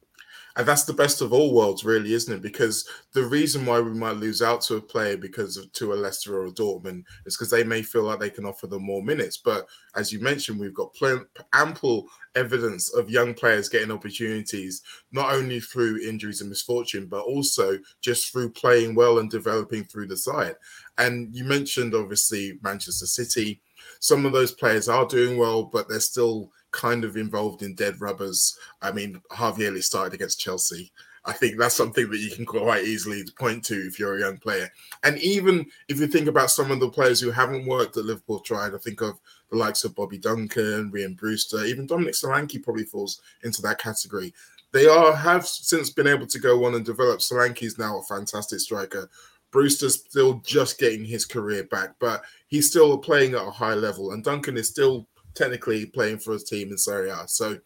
And 0.57 0.67
that's 0.67 0.85
the 0.85 0.93
best 0.93 1.21
of 1.21 1.33
all 1.33 1.53
worlds, 1.53 1.85
really, 1.85 2.13
isn't 2.13 2.33
it? 2.33 2.41
Because 2.41 2.89
the 3.13 3.23
reason 3.23 3.63
why 3.63 3.79
we 3.79 3.91
might 3.91 4.17
lose 4.17 4.41
out 4.41 4.61
to 4.61 4.77
a 4.77 4.81
player 4.81 5.15
because 5.15 5.55
of 5.55 5.71
to 5.73 5.93
a 5.93 5.95
Leicester 5.95 6.35
or 6.35 6.47
a 6.47 6.51
Dortmund 6.51 7.03
is 7.27 7.37
because 7.37 7.51
they 7.51 7.63
may 7.63 7.83
feel 7.83 8.01
like 8.01 8.19
they 8.19 8.31
can 8.31 8.45
offer 8.45 8.65
them 8.65 8.83
more 8.83 9.03
minutes. 9.03 9.37
But 9.37 9.67
as 9.95 10.11
you 10.11 10.19
mentioned, 10.19 10.59
we've 10.59 10.73
got 10.73 10.95
plenty, 10.95 11.23
ample 11.53 12.07
evidence 12.35 12.91
of 12.91 13.07
young 13.07 13.35
players 13.35 13.69
getting 13.69 13.91
opportunities, 13.91 14.81
not 15.11 15.31
only 15.31 15.59
through 15.59 16.01
injuries 16.01 16.41
and 16.41 16.49
misfortune, 16.49 17.05
but 17.05 17.21
also 17.21 17.77
just 18.01 18.31
through 18.31 18.49
playing 18.49 18.95
well 18.95 19.19
and 19.19 19.29
developing 19.29 19.83
through 19.83 20.07
the 20.07 20.17
side. 20.17 20.55
And 20.97 21.35
you 21.35 21.43
mentioned 21.43 21.93
obviously 21.93 22.57
Manchester 22.63 23.05
City. 23.05 23.61
Some 23.99 24.25
of 24.25 24.33
those 24.33 24.53
players 24.53 24.89
are 24.89 25.05
doing 25.05 25.37
well, 25.37 25.65
but 25.65 25.87
they're 25.87 25.99
still 25.99 26.51
kind 26.77 27.03
of 27.03 27.17
involved 27.17 27.63
in 27.63 27.73
dead 27.73 27.99
rubbers. 27.99 28.57
I 28.81 28.91
mean, 28.91 29.19
Harvey 29.31 29.81
started 29.81 30.13
against 30.13 30.39
Chelsea. 30.39 30.91
I 31.25 31.33
think 31.33 31.57
that's 31.57 31.75
something 31.75 32.09
that 32.09 32.19
you 32.19 32.31
can 32.31 32.45
quite 32.45 32.85
easily 32.85 33.25
point 33.37 33.65
to 33.65 33.75
if 33.75 33.99
you're 33.99 34.15
a 34.15 34.19
young 34.21 34.37
player. 34.37 34.71
And 35.03 35.17
even 35.17 35.65
if 35.89 35.99
you 35.99 36.07
think 36.07 36.27
about 36.27 36.51
some 36.51 36.71
of 36.71 36.79
the 36.79 36.87
players 36.87 37.19
who 37.19 37.31
haven't 37.31 37.67
worked 37.67 37.97
at 37.97 38.05
Liverpool 38.05 38.39
tried, 38.39 38.73
I 38.73 38.77
think 38.77 39.01
of 39.01 39.19
the 39.49 39.57
likes 39.57 39.83
of 39.83 39.95
Bobby 39.95 40.19
Duncan, 40.19 40.91
Rhian 40.91 41.17
Brewster, 41.17 41.65
even 41.65 41.87
Dominic 41.87 42.13
Solanke 42.13 42.63
probably 42.63 42.85
falls 42.85 43.21
into 43.43 43.61
that 43.63 43.79
category. 43.79 44.33
they 44.71 44.85
are 44.87 45.13
have 45.13 45.47
since 45.47 45.89
been 45.89 46.07
able 46.07 46.27
to 46.27 46.39
go 46.39 46.65
on 46.65 46.75
and 46.75 46.85
develop. 46.85 47.19
Solanke's 47.19 47.77
now 47.77 47.99
a 47.99 48.03
fantastic 48.03 48.59
striker. 48.59 49.09
Brewster's 49.51 49.95
still 49.95 50.41
just 50.45 50.77
getting 50.77 51.05
his 51.05 51.25
career 51.25 51.63
back, 51.63 51.95
but 51.99 52.21
he's 52.47 52.69
still 52.69 52.97
playing 52.97 53.33
at 53.33 53.47
a 53.47 53.51
high 53.51 53.73
level, 53.73 54.11
and 54.11 54.23
Duncan 54.23 54.57
is 54.57 54.69
still 54.69 55.07
technically 55.37 55.85
playing 55.85 56.19
for 56.19 56.33
his 56.33 56.43
team 56.43 56.71
in 56.71 56.77
Serie 56.77 57.09
A. 57.09 57.27
So 57.27 57.57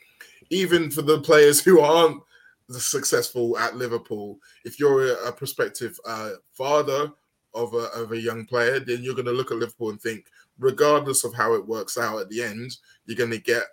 even 0.50 0.92
for 0.92 1.02
the 1.02 1.22
players 1.22 1.62
who 1.62 1.80
aren't 1.80 2.22
successful 2.70 3.58
at 3.58 3.76
Liverpool, 3.76 4.38
if 4.66 4.80
you're 4.80 5.14
a, 5.28 5.32
prospective 5.32 5.98
uh, 6.06 6.32
father 6.52 7.12
of 7.54 7.74
a, 7.74 7.90
of 7.96 8.12
a 8.12 8.20
young 8.20 8.46
player, 8.46 8.80
then 8.80 9.04
you're 9.04 9.16
going 9.16 9.26
to 9.26 9.32
look 9.32 9.52
at 9.52 9.58
Liverpool 9.58 9.90
and 9.90 10.02
think, 10.02 10.26
regardless 10.60 11.24
of 11.24 11.34
how 11.34 11.54
it 11.54 11.66
works 11.66 11.98
out 11.98 12.20
at 12.20 12.30
the 12.30 12.44
end, 12.44 12.78
you're 13.06 13.18
going 13.18 13.32
to 13.32 13.40
get 13.40 13.64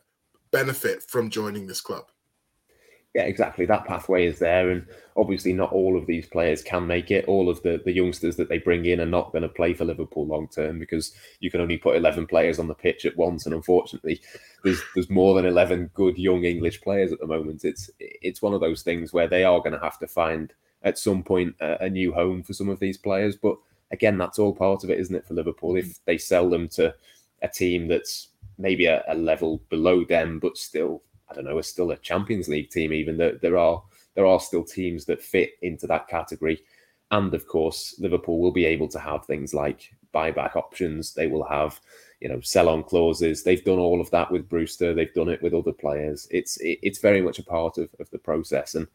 benefit 0.50 1.02
from 1.02 1.30
joining 1.30 1.66
this 1.66 1.80
club. 1.80 2.04
Yeah, 3.14 3.22
exactly. 3.22 3.64
That 3.64 3.86
pathway 3.86 4.26
is 4.26 4.38
there, 4.38 4.70
and 4.70 4.86
obviously, 5.16 5.54
not 5.54 5.72
all 5.72 5.96
of 5.96 6.06
these 6.06 6.26
players 6.26 6.62
can 6.62 6.86
make 6.86 7.10
it. 7.10 7.24
All 7.24 7.48
of 7.48 7.60
the, 7.62 7.80
the 7.84 7.92
youngsters 7.92 8.36
that 8.36 8.50
they 8.50 8.58
bring 8.58 8.84
in 8.84 9.00
are 9.00 9.06
not 9.06 9.32
going 9.32 9.42
to 9.42 9.48
play 9.48 9.72
for 9.72 9.86
Liverpool 9.86 10.26
long 10.26 10.46
term 10.46 10.78
because 10.78 11.14
you 11.40 11.50
can 11.50 11.62
only 11.62 11.78
put 11.78 11.96
eleven 11.96 12.26
players 12.26 12.58
on 12.58 12.68
the 12.68 12.74
pitch 12.74 13.06
at 13.06 13.16
once, 13.16 13.46
and 13.46 13.54
unfortunately, 13.54 14.20
there's 14.62 14.80
there's 14.94 15.08
more 15.08 15.34
than 15.34 15.46
eleven 15.46 15.90
good 15.94 16.18
young 16.18 16.44
English 16.44 16.82
players 16.82 17.10
at 17.10 17.18
the 17.18 17.26
moment. 17.26 17.64
It's 17.64 17.90
it's 17.98 18.42
one 18.42 18.52
of 18.52 18.60
those 18.60 18.82
things 18.82 19.12
where 19.12 19.26
they 19.26 19.42
are 19.42 19.60
going 19.60 19.72
to 19.72 19.80
have 19.80 19.98
to 20.00 20.06
find 20.06 20.52
at 20.82 20.98
some 20.98 21.22
point 21.22 21.56
a, 21.60 21.84
a 21.84 21.88
new 21.90 22.12
home 22.12 22.42
for 22.42 22.52
some 22.52 22.68
of 22.68 22.78
these 22.78 22.98
players. 22.98 23.36
But 23.36 23.56
again, 23.90 24.18
that's 24.18 24.38
all 24.38 24.54
part 24.54 24.84
of 24.84 24.90
it, 24.90 25.00
isn't 25.00 25.16
it, 25.16 25.26
for 25.26 25.32
Liverpool? 25.34 25.76
If 25.76 26.04
they 26.04 26.18
sell 26.18 26.50
them 26.50 26.68
to 26.68 26.94
a 27.40 27.48
team 27.48 27.88
that's 27.88 28.28
maybe 28.58 28.84
a, 28.84 29.02
a 29.08 29.14
level 29.14 29.62
below 29.70 30.04
them, 30.04 30.38
but 30.38 30.58
still 30.58 31.02
I 31.30 31.34
don't 31.34 31.44
know, 31.44 31.58
are 31.58 31.62
still 31.62 31.90
a 31.90 31.96
Champions 31.96 32.48
League 32.48 32.70
team. 32.70 32.92
Even 32.92 33.16
that 33.18 33.40
there 33.40 33.58
are 33.58 33.82
there 34.14 34.26
are 34.26 34.40
still 34.40 34.64
teams 34.64 35.04
that 35.06 35.22
fit 35.22 35.52
into 35.62 35.86
that 35.86 36.08
category, 36.08 36.60
and 37.10 37.32
of 37.34 37.46
course 37.46 37.94
Liverpool 37.98 38.40
will 38.40 38.52
be 38.52 38.64
able 38.64 38.88
to 38.88 38.98
have 38.98 39.24
things 39.24 39.54
like 39.54 39.90
buyback 40.14 40.56
options. 40.56 41.14
They 41.14 41.26
will 41.26 41.44
have 41.44 41.80
you 42.20 42.28
know 42.28 42.40
sell 42.40 42.68
on 42.68 42.82
clauses. 42.82 43.42
They've 43.42 43.64
done 43.64 43.78
all 43.78 44.00
of 44.00 44.10
that 44.10 44.30
with 44.30 44.48
Brewster. 44.48 44.94
They've 44.94 45.14
done 45.14 45.28
it 45.28 45.42
with 45.42 45.54
other 45.54 45.72
players. 45.72 46.26
It's 46.30 46.56
it, 46.58 46.78
it's 46.82 46.98
very 46.98 47.20
much 47.20 47.38
a 47.38 47.44
part 47.44 47.78
of, 47.78 47.90
of 48.00 48.10
the 48.10 48.18
process 48.18 48.74
and. 48.74 48.86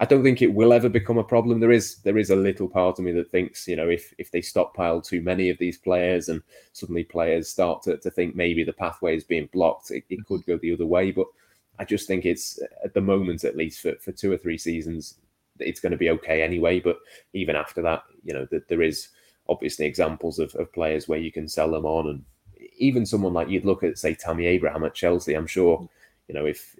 I 0.00 0.04
don't 0.04 0.24
think 0.24 0.42
it 0.42 0.52
will 0.52 0.72
ever 0.72 0.88
become 0.88 1.18
a 1.18 1.22
problem. 1.22 1.60
There 1.60 1.70
is 1.70 1.98
there 1.98 2.18
is 2.18 2.30
a 2.30 2.34
little 2.34 2.66
part 2.66 2.98
of 2.98 3.04
me 3.04 3.12
that 3.12 3.30
thinks, 3.30 3.68
you 3.68 3.76
know, 3.76 3.88
if 3.88 4.12
if 4.18 4.32
they 4.32 4.40
stockpile 4.40 5.00
too 5.00 5.20
many 5.20 5.48
of 5.48 5.58
these 5.58 5.78
players 5.78 6.28
and 6.28 6.42
suddenly 6.72 7.04
players 7.04 7.48
start 7.48 7.82
to, 7.82 7.96
to 7.98 8.10
think 8.10 8.34
maybe 8.34 8.64
the 8.64 8.72
pathway 8.72 9.14
is 9.16 9.22
being 9.22 9.48
blocked, 9.52 9.92
it, 9.92 10.02
it 10.08 10.26
could 10.26 10.44
go 10.44 10.56
the 10.56 10.72
other 10.72 10.86
way. 10.86 11.12
But 11.12 11.28
I 11.78 11.84
just 11.84 12.06
think 12.06 12.24
it's 12.24 12.60
at 12.84 12.94
the 12.94 13.00
moment, 13.00 13.44
at 13.44 13.56
least 13.56 13.80
for, 13.80 13.94
for 13.96 14.12
two 14.12 14.30
or 14.30 14.36
three 14.36 14.58
seasons, 14.58 15.14
it's 15.58 15.80
going 15.80 15.92
to 15.92 15.98
be 15.98 16.10
okay 16.10 16.42
anyway. 16.42 16.80
But 16.80 16.98
even 17.32 17.56
after 17.56 17.82
that, 17.82 18.02
you 18.24 18.34
know, 18.34 18.46
that 18.50 18.68
there 18.68 18.82
is 18.82 19.08
obviously 19.48 19.86
examples 19.86 20.38
of, 20.38 20.54
of 20.54 20.72
players 20.72 21.08
where 21.08 21.18
you 21.18 21.32
can 21.32 21.48
sell 21.48 21.70
them 21.70 21.84
on, 21.84 22.08
and 22.08 22.24
even 22.78 23.06
someone 23.06 23.32
like 23.32 23.48
you'd 23.48 23.64
look 23.64 23.82
at, 23.82 23.98
say, 23.98 24.14
Tammy 24.14 24.46
Abraham 24.46 24.84
at 24.84 24.94
Chelsea. 24.94 25.34
I'm 25.34 25.46
sure, 25.46 25.88
you 26.28 26.34
know, 26.34 26.46
if 26.46 26.76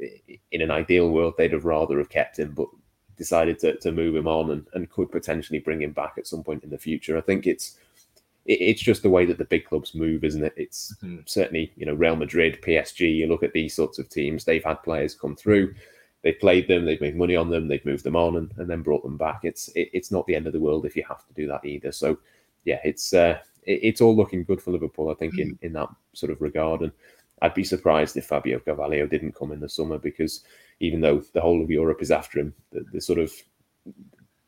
in 0.51 0.61
an 0.61 0.71
ideal 0.71 1.11
world 1.11 1.35
they'd 1.37 1.53
have 1.53 1.65
rather 1.65 1.99
have 1.99 2.09
kept 2.09 2.39
him, 2.39 2.53
but 2.53 2.69
decided 3.17 3.59
to, 3.59 3.77
to 3.79 3.93
move 3.93 4.17
him 4.17 4.27
on 4.27 4.51
and, 4.51 4.67
and 4.75 4.91
could 4.91 5.11
potentially 5.11 5.59
bring 5.59 5.83
him 5.83 5.93
back 5.93 6.15
at 6.19 6.27
some 6.27 6.43
point 6.43 6.65
in 6.65 6.71
the 6.71 6.79
future. 6.79 7.17
I 7.17 7.21
think 7.21 7.47
it's 7.47 7.79
it's 8.45 8.83
just 8.83 9.03
the 9.03 9.11
way 9.11 9.25
that 9.25 9.39
the 9.39 9.45
big 9.45 9.65
clubs 9.65 9.95
move, 9.95 10.25
isn't 10.25 10.45
it? 10.45 10.55
It's 10.57 10.95
mm-hmm. 11.03 11.21
certainly, 11.27 11.73
you 11.77 11.87
know, 11.87 11.95
Real 11.95 12.17
Madrid, 12.17 12.61
PSG, 12.63 13.15
you 13.15 13.27
look 13.27 13.43
at 13.43 13.53
these 13.53 13.75
sorts 13.75 13.99
of 13.99 14.09
teams, 14.09 14.45
they've 14.45 14.65
had 14.65 14.83
players 14.83 15.15
come 15.15 15.37
through, 15.37 15.75
they've 16.23 16.39
played 16.41 16.67
them, 16.67 16.85
they've 16.85 17.01
made 17.01 17.17
money 17.17 17.37
on 17.37 17.51
them, 17.51 17.69
they've 17.69 17.85
moved 17.85 18.05
them 18.05 18.17
on 18.17 18.37
and, 18.37 18.53
and 18.57 18.69
then 18.69 18.83
brought 18.83 19.05
them 19.05 19.17
back. 19.17 19.41
It's 19.45 19.69
it, 19.69 19.91
it's 19.93 20.11
not 20.11 20.27
the 20.27 20.35
end 20.35 20.47
of 20.47 20.53
the 20.53 20.61
world 20.61 20.87
if 20.87 20.97
you 20.97 21.05
have 21.09 21.25
to 21.27 21.35
do 21.35 21.47
that 21.49 21.65
either. 21.65 21.93
So, 21.93 22.19
yeah, 22.65 22.81
it's 22.85 23.15
uh, 23.15 23.39
it, 23.63 23.81
it's 23.83 24.01
all 24.01 24.17
looking 24.17 24.43
good 24.45 24.61
for 24.61 24.73
Liverpool, 24.73 25.11
I 25.11 25.15
think, 25.15 25.35
mm-hmm. 25.35 25.51
in, 25.51 25.59
in 25.63 25.73
that 25.75 25.89
sort 26.13 26.33
of 26.33 26.41
regard. 26.41 26.83
And 26.83 26.93
I'd 27.43 27.55
be 27.55 27.65
surprised 27.65 28.17
if 28.17 28.27
Fabio 28.27 28.59
Carvalho 28.59 29.07
didn't 29.07 29.37
come 29.37 29.53
in 29.53 29.61
the 29.61 29.69
summer 29.69 29.99
because 29.99 30.45
even 30.81 31.01
though 31.01 31.23
the 31.33 31.41
whole 31.41 31.63
of 31.63 31.71
Europe 31.71 32.03
is 32.03 32.11
after 32.11 32.41
him, 32.41 32.55
the, 32.71 32.85
the 32.93 33.01
sort 33.01 33.19
of 33.19 33.33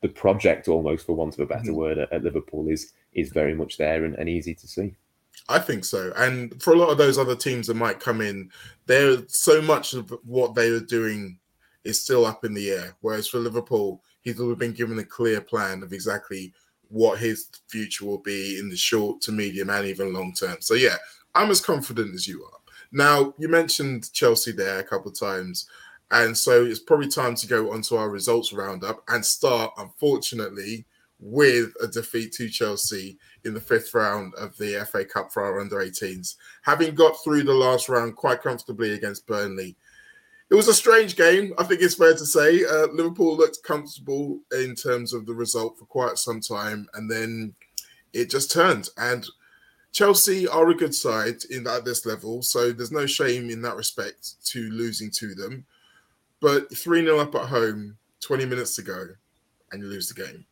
the 0.01 0.09
project 0.09 0.69
almost 0.69 1.07
for 1.07 1.17
want 1.17 1.35
of 1.35 1.41
a 1.41 1.47
better 1.47 1.71
mm-hmm. 1.71 1.77
word 1.77 1.99
at, 1.99 2.13
at, 2.13 2.23
Liverpool 2.23 2.69
is 2.69 2.93
is 3.15 3.31
very 3.31 3.55
much 3.55 3.77
there 3.77 4.05
and, 4.05 4.15
and, 4.17 4.29
easy 4.29 4.55
to 4.55 4.67
see. 4.67 4.95
I 5.49 5.59
think 5.59 5.85
so. 5.85 6.13
And 6.17 6.61
for 6.63 6.73
a 6.73 6.77
lot 6.77 6.91
of 6.91 6.99
those 6.99 7.19
other 7.19 7.37
teams 7.37 7.67
that 7.67 7.75
might 7.75 8.01
come 8.01 8.21
in, 8.21 8.51
there 8.87 9.17
so 9.29 9.61
much 9.61 9.95
of 9.95 10.13
what 10.25 10.55
they 10.55 10.69
are 10.69 10.81
doing 10.81 11.39
is 11.85 12.01
still 12.01 12.25
up 12.25 12.45
in 12.45 12.55
the 12.55 12.71
air. 12.71 12.97
Whereas 13.01 13.29
for 13.29 13.39
Liverpool, 13.39 14.03
he's 14.23 14.37
been 14.37 14.73
given 14.73 14.99
a 14.99 15.05
clear 15.05 15.41
plan 15.41 15.83
of 15.83 15.93
exactly 15.93 16.53
what 16.89 17.19
his 17.19 17.49
future 17.69 18.07
will 18.07 18.19
be 18.19 18.59
in 18.59 18.69
the 18.69 18.77
short 18.77 19.21
to 19.23 19.33
medium 19.33 19.71
and 19.71 19.87
even 19.87 20.13
long 20.13 20.33
term. 20.33 20.57
So 20.61 20.75
yeah, 20.75 20.97
I'm 21.35 21.51
as 21.51 21.61
confident 21.61 22.15
as 22.15 22.27
you 22.27 22.45
are. 22.45 22.59
Now, 22.93 23.35
you 23.39 23.49
mentioned 23.49 24.13
Chelsea 24.13 24.53
there 24.53 24.79
a 24.79 24.85
couple 24.85 25.11
of 25.11 25.19
times. 25.19 25.69
And 26.11 26.37
so 26.37 26.65
it's 26.65 26.79
probably 26.79 27.09
time 27.09 27.35
to 27.35 27.47
go 27.47 27.73
onto 27.73 27.97
our 27.97 28.09
results 28.09 28.53
roundup 28.53 29.03
and 29.09 29.25
start, 29.25 29.73
unfortunately, 29.79 30.85
with 31.21 31.73
a 31.83 31.87
defeat 31.87 32.33
to 32.33 32.49
Chelsea 32.49 33.19
in 33.45 33.55
the 33.55 33.61
fifth 33.61 33.95
round 33.95 34.35
of 34.35 34.57
the 34.57 34.87
FA 34.91 35.05
Cup 35.05 35.33
for 35.33 35.45
our 35.45 35.61
under 35.61 35.77
18s. 35.77 36.37
Having 36.63 36.95
got 36.95 37.13
through 37.23 37.45
the 37.45 37.55
last 37.55 37.89
round 37.89 38.17
quite 38.17 38.43
comfortably 38.43 38.93
against 38.93 39.27
Burnley, 39.27 39.77
it 40.51 40.55
was 40.55 40.69
a 40.69 40.75
strange 40.75 41.17
game. 41.17 41.55
I 41.59 41.65
think 41.65 41.81
it's 41.81 41.95
fair 41.95 42.13
to 42.13 42.27
say. 42.27 42.65
Uh, 42.65 42.89
Liverpool 42.93 43.37
looked 43.37 43.63
comfortable 43.65 44.41
in 44.53 44.75
terms 44.75 45.13
of 45.13 45.27
the 45.27 45.35
result 45.35 45.79
for 45.79 45.87
quite 45.87 46.19
some 46.19 46.41
time, 46.41 46.87
and 46.95 47.11
then 47.11 47.55
it 48.13 48.31
just 48.31 48.53
turned. 48.53 48.91
And 48.99 49.27
Chelsea 49.93 50.47
are 50.47 50.69
a 50.69 50.75
good 50.75 50.95
side 50.95 51.45
in 51.51 51.67
at 51.67 51.85
this 51.85 52.05
level, 52.05 52.43
so 52.43 52.73
there's 52.73 52.93
no 52.93 53.07
shame 53.07 53.49
in 53.49 53.63
that 53.63 53.77
respect 53.77 54.45
to 54.47 54.71
losing 54.71 55.11
to 55.13 55.35
them. 55.35 55.65
But 56.41 56.77
3 56.77 57.05
0 57.05 57.19
up 57.19 57.35
at 57.35 57.49
home, 57.49 57.97
20 58.21 58.45
minutes 58.45 58.77
to 58.77 58.83
go, 58.83 59.07
and 59.73 59.83
you 59.83 59.89
lose 59.89 60.09
the 60.09 60.23
game. 60.23 60.45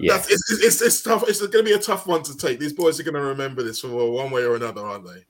Yeah. 0.00 0.16
It's, 0.16 0.50
it's, 0.50 0.82
it's, 0.82 1.02
tough. 1.02 1.28
It's 1.28 1.40
going 1.40 1.50
to 1.50 1.62
be 1.62 1.72
a 1.72 1.78
tough 1.78 2.06
one 2.06 2.22
to 2.24 2.36
take. 2.36 2.58
These 2.58 2.72
boys 2.72 2.98
are 2.98 3.02
going 3.02 3.14
to 3.14 3.20
remember 3.20 3.62
this 3.62 3.80
for 3.80 4.10
one 4.10 4.30
way 4.30 4.44
or 4.44 4.56
another, 4.56 4.82
aren't 4.82 5.06
they? 5.06 5.24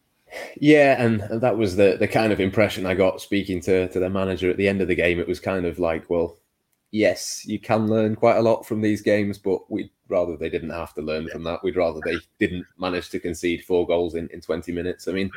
Yeah, 0.61 1.03
and 1.03 1.23
that 1.43 1.57
was 1.57 1.75
the 1.75 1.97
the 1.99 2.07
kind 2.07 2.33
of 2.33 2.39
impression 2.39 2.87
I 2.87 2.95
got 2.95 3.21
speaking 3.21 3.61
to 3.63 3.89
to 3.89 3.99
their 3.99 4.11
manager 4.11 4.49
at 4.49 4.57
the 4.57 4.69
end 4.69 4.81
of 4.81 4.89
the 4.89 4.95
game. 4.95 5.19
It 5.19 5.27
was 5.27 5.41
kind 5.41 5.67
of 5.67 5.81
like, 5.81 6.09
well, 6.09 6.39
yes, 6.91 7.45
you 7.47 7.59
can 7.59 7.89
learn 7.89 8.15
quite 8.15 8.37
a 8.37 8.43
lot 8.43 8.67
from 8.67 8.81
these 8.81 9.03
games, 9.03 9.39
but 9.39 9.69
we'd 9.71 9.91
rather 10.09 10.37
they 10.37 10.51
didn't 10.51 10.71
have 10.71 10.95
to 10.95 11.03
learn 11.03 11.25
yeah. 11.25 11.33
from 11.33 11.45
that. 11.45 11.63
We'd 11.65 11.77
rather 11.77 12.01
they 12.05 12.17
didn't 12.39 12.67
manage 12.79 13.11
to 13.11 13.21
concede 13.21 13.65
four 13.65 13.87
goals 13.87 14.15
in, 14.15 14.29
in 14.33 14.41
20 14.41 14.73
minutes. 14.73 15.09
I 15.09 15.13
mean, 15.13 15.31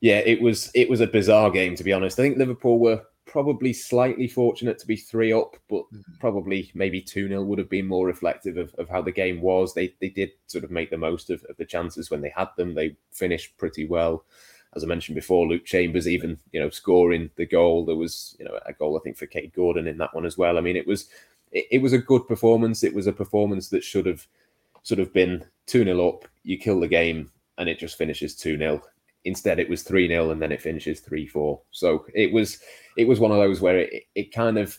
yeah, 0.00 0.18
it 0.18 0.40
was 0.40 0.70
it 0.74 0.88
was 0.88 1.00
a 1.00 1.06
bizarre 1.06 1.50
game 1.50 1.76
to 1.76 1.84
be 1.84 1.92
honest. 1.92 2.18
I 2.18 2.22
think 2.22 2.38
Liverpool 2.38 2.78
were 2.78 3.02
probably 3.32 3.72
slightly 3.72 4.28
fortunate 4.28 4.78
to 4.78 4.86
be 4.86 4.94
three 4.94 5.32
up, 5.32 5.56
but 5.70 5.84
mm-hmm. 5.84 6.12
probably 6.20 6.70
maybe 6.74 7.00
2 7.00 7.28
0 7.28 7.42
would 7.42 7.58
have 7.58 7.70
been 7.70 7.86
more 7.86 8.06
reflective 8.06 8.58
of, 8.58 8.74
of 8.74 8.90
how 8.90 9.00
the 9.00 9.10
game 9.10 9.40
was. 9.40 9.72
They 9.72 9.94
they 10.02 10.10
did 10.10 10.32
sort 10.48 10.64
of 10.64 10.70
make 10.70 10.90
the 10.90 10.98
most 10.98 11.30
of, 11.30 11.42
of 11.48 11.56
the 11.56 11.64
chances 11.64 12.10
when 12.10 12.20
they 12.20 12.28
had 12.36 12.50
them. 12.58 12.74
They 12.74 12.94
finished 13.10 13.56
pretty 13.56 13.86
well. 13.86 14.26
As 14.76 14.84
I 14.84 14.86
mentioned 14.86 15.14
before, 15.14 15.46
Luke 15.46 15.64
Chambers 15.64 16.06
even, 16.06 16.38
you 16.52 16.60
know, 16.60 16.68
scoring 16.68 17.30
the 17.36 17.46
goal. 17.46 17.86
There 17.86 17.96
was, 17.96 18.36
you 18.38 18.44
know, 18.44 18.58
a 18.66 18.74
goal 18.74 18.98
I 18.98 19.00
think 19.00 19.16
for 19.16 19.26
Kaide 19.26 19.54
Gordon 19.54 19.86
in 19.86 19.96
that 19.96 20.14
one 20.14 20.26
as 20.26 20.36
well. 20.36 20.58
I 20.58 20.60
mean, 20.60 20.76
it 20.76 20.86
was 20.86 21.08
it, 21.52 21.66
it 21.70 21.78
was 21.78 21.94
a 21.94 21.98
good 21.98 22.28
performance. 22.28 22.84
It 22.84 22.94
was 22.94 23.06
a 23.06 23.12
performance 23.14 23.70
that 23.70 23.82
should 23.82 24.04
have 24.04 24.26
sort 24.82 25.00
of 25.00 25.10
been 25.14 25.46
2 25.68 25.84
0 25.84 26.06
up, 26.06 26.28
you 26.42 26.58
kill 26.58 26.80
the 26.80 26.86
game, 26.86 27.30
and 27.56 27.66
it 27.66 27.78
just 27.78 27.96
finishes 27.96 28.36
2 28.36 28.58
0 28.58 28.82
Instead, 29.24 29.60
it 29.60 29.68
was 29.68 29.82
3 29.82 30.08
0 30.08 30.30
and 30.30 30.42
then 30.42 30.52
it 30.52 30.60
finishes 30.60 31.00
3 31.00 31.26
4. 31.26 31.60
So 31.70 32.06
it 32.14 32.32
was 32.32 32.58
it 32.96 33.06
was 33.06 33.20
one 33.20 33.30
of 33.30 33.38
those 33.38 33.60
where 33.60 33.78
it, 33.78 34.04
it 34.14 34.32
kind 34.32 34.58
of. 34.58 34.78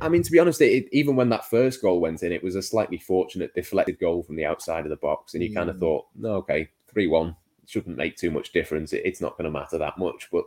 I 0.00 0.08
mean, 0.08 0.22
to 0.22 0.30
be 0.30 0.38
honest, 0.38 0.60
it, 0.60 0.86
even 0.92 1.16
when 1.16 1.28
that 1.30 1.50
first 1.50 1.82
goal 1.82 2.00
went 2.00 2.22
in, 2.22 2.30
it 2.30 2.44
was 2.44 2.54
a 2.54 2.62
slightly 2.62 2.98
fortunate 2.98 3.52
deflected 3.52 3.98
goal 3.98 4.22
from 4.22 4.36
the 4.36 4.44
outside 4.44 4.84
of 4.84 4.90
the 4.90 4.96
box. 4.96 5.34
And 5.34 5.42
you 5.42 5.50
mm. 5.50 5.56
kind 5.56 5.68
of 5.68 5.80
thought, 5.80 6.06
no, 6.14 6.34
okay, 6.34 6.68
3 6.86 7.08
1 7.08 7.34
shouldn't 7.66 7.96
make 7.96 8.16
too 8.16 8.30
much 8.30 8.52
difference. 8.52 8.92
It, 8.92 9.02
it's 9.04 9.20
not 9.20 9.36
going 9.36 9.52
to 9.52 9.58
matter 9.58 9.78
that 9.78 9.98
much. 9.98 10.28
But 10.30 10.44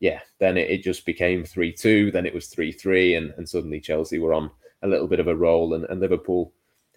yeah, 0.00 0.20
then 0.38 0.56
it, 0.56 0.70
it 0.70 0.82
just 0.82 1.04
became 1.04 1.44
3 1.44 1.70
2. 1.70 2.12
Then 2.12 2.24
it 2.24 2.32
was 2.32 2.48
3 2.48 2.72
3. 2.72 3.14
And, 3.16 3.34
and 3.36 3.46
suddenly 3.46 3.78
Chelsea 3.78 4.18
were 4.18 4.32
on 4.32 4.50
a 4.82 4.88
little 4.88 5.06
bit 5.06 5.20
of 5.20 5.28
a 5.28 5.36
roll. 5.36 5.74
And, 5.74 5.84
and 5.84 6.00
Liverpool 6.00 6.54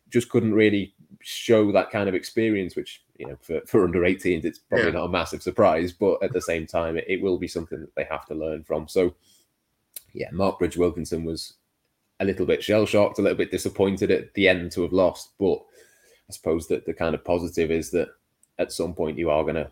just 0.10 0.30
couldn't 0.30 0.54
really 0.54 0.95
show 1.28 1.72
that 1.72 1.90
kind 1.90 2.08
of 2.08 2.14
experience, 2.14 2.76
which 2.76 3.02
you 3.18 3.26
know 3.28 3.36
for, 3.42 3.60
for 3.66 3.84
under 3.84 4.02
18s 4.02 4.46
it's 4.46 4.60
probably 4.60 4.88
yeah. 4.88 4.94
not 4.94 5.06
a 5.06 5.10
massive 5.10 5.42
surprise, 5.42 5.92
but 5.92 6.22
at 6.22 6.32
the 6.34 6.42
same 6.42 6.68
time 6.68 6.98
it, 6.98 7.06
it, 7.08 7.20
will 7.20 7.40
be 7.40 7.48
something 7.48 7.80
that 7.80 7.96
they 7.96 8.04
have 8.04 8.28
to 8.28 8.36
learn 8.36 8.64
from. 8.64 8.88
So 8.88 9.16
yeah, 10.14 10.30
Marc 10.32 10.60
Bridge 10.60 10.78
Wilkinson 10.78 11.26
was 11.26 11.54
a 12.20 12.26
little 12.26 12.46
bit 12.46 12.64
shell 12.64 12.86
shocked, 12.86 13.18
a 13.18 13.24
little 13.24 13.38
bit 13.38 13.50
disappointed 13.50 14.12
at 14.12 14.36
the 14.36 14.48
end 14.48 14.72
to 14.74 14.84
have 14.84 14.94
lost, 14.94 15.32
but 15.40 15.58
I 16.30 16.32
suppose 16.32 16.68
that 16.68 16.86
the 16.86 16.94
kind 16.94 17.16
of 17.16 17.26
positive 17.26 17.72
is 17.72 17.90
that 17.92 18.10
at 18.60 18.72
some 18.72 18.94
point 18.94 19.18
you 19.18 19.32
are 19.32 19.44
going 19.44 19.56
to 19.56 19.72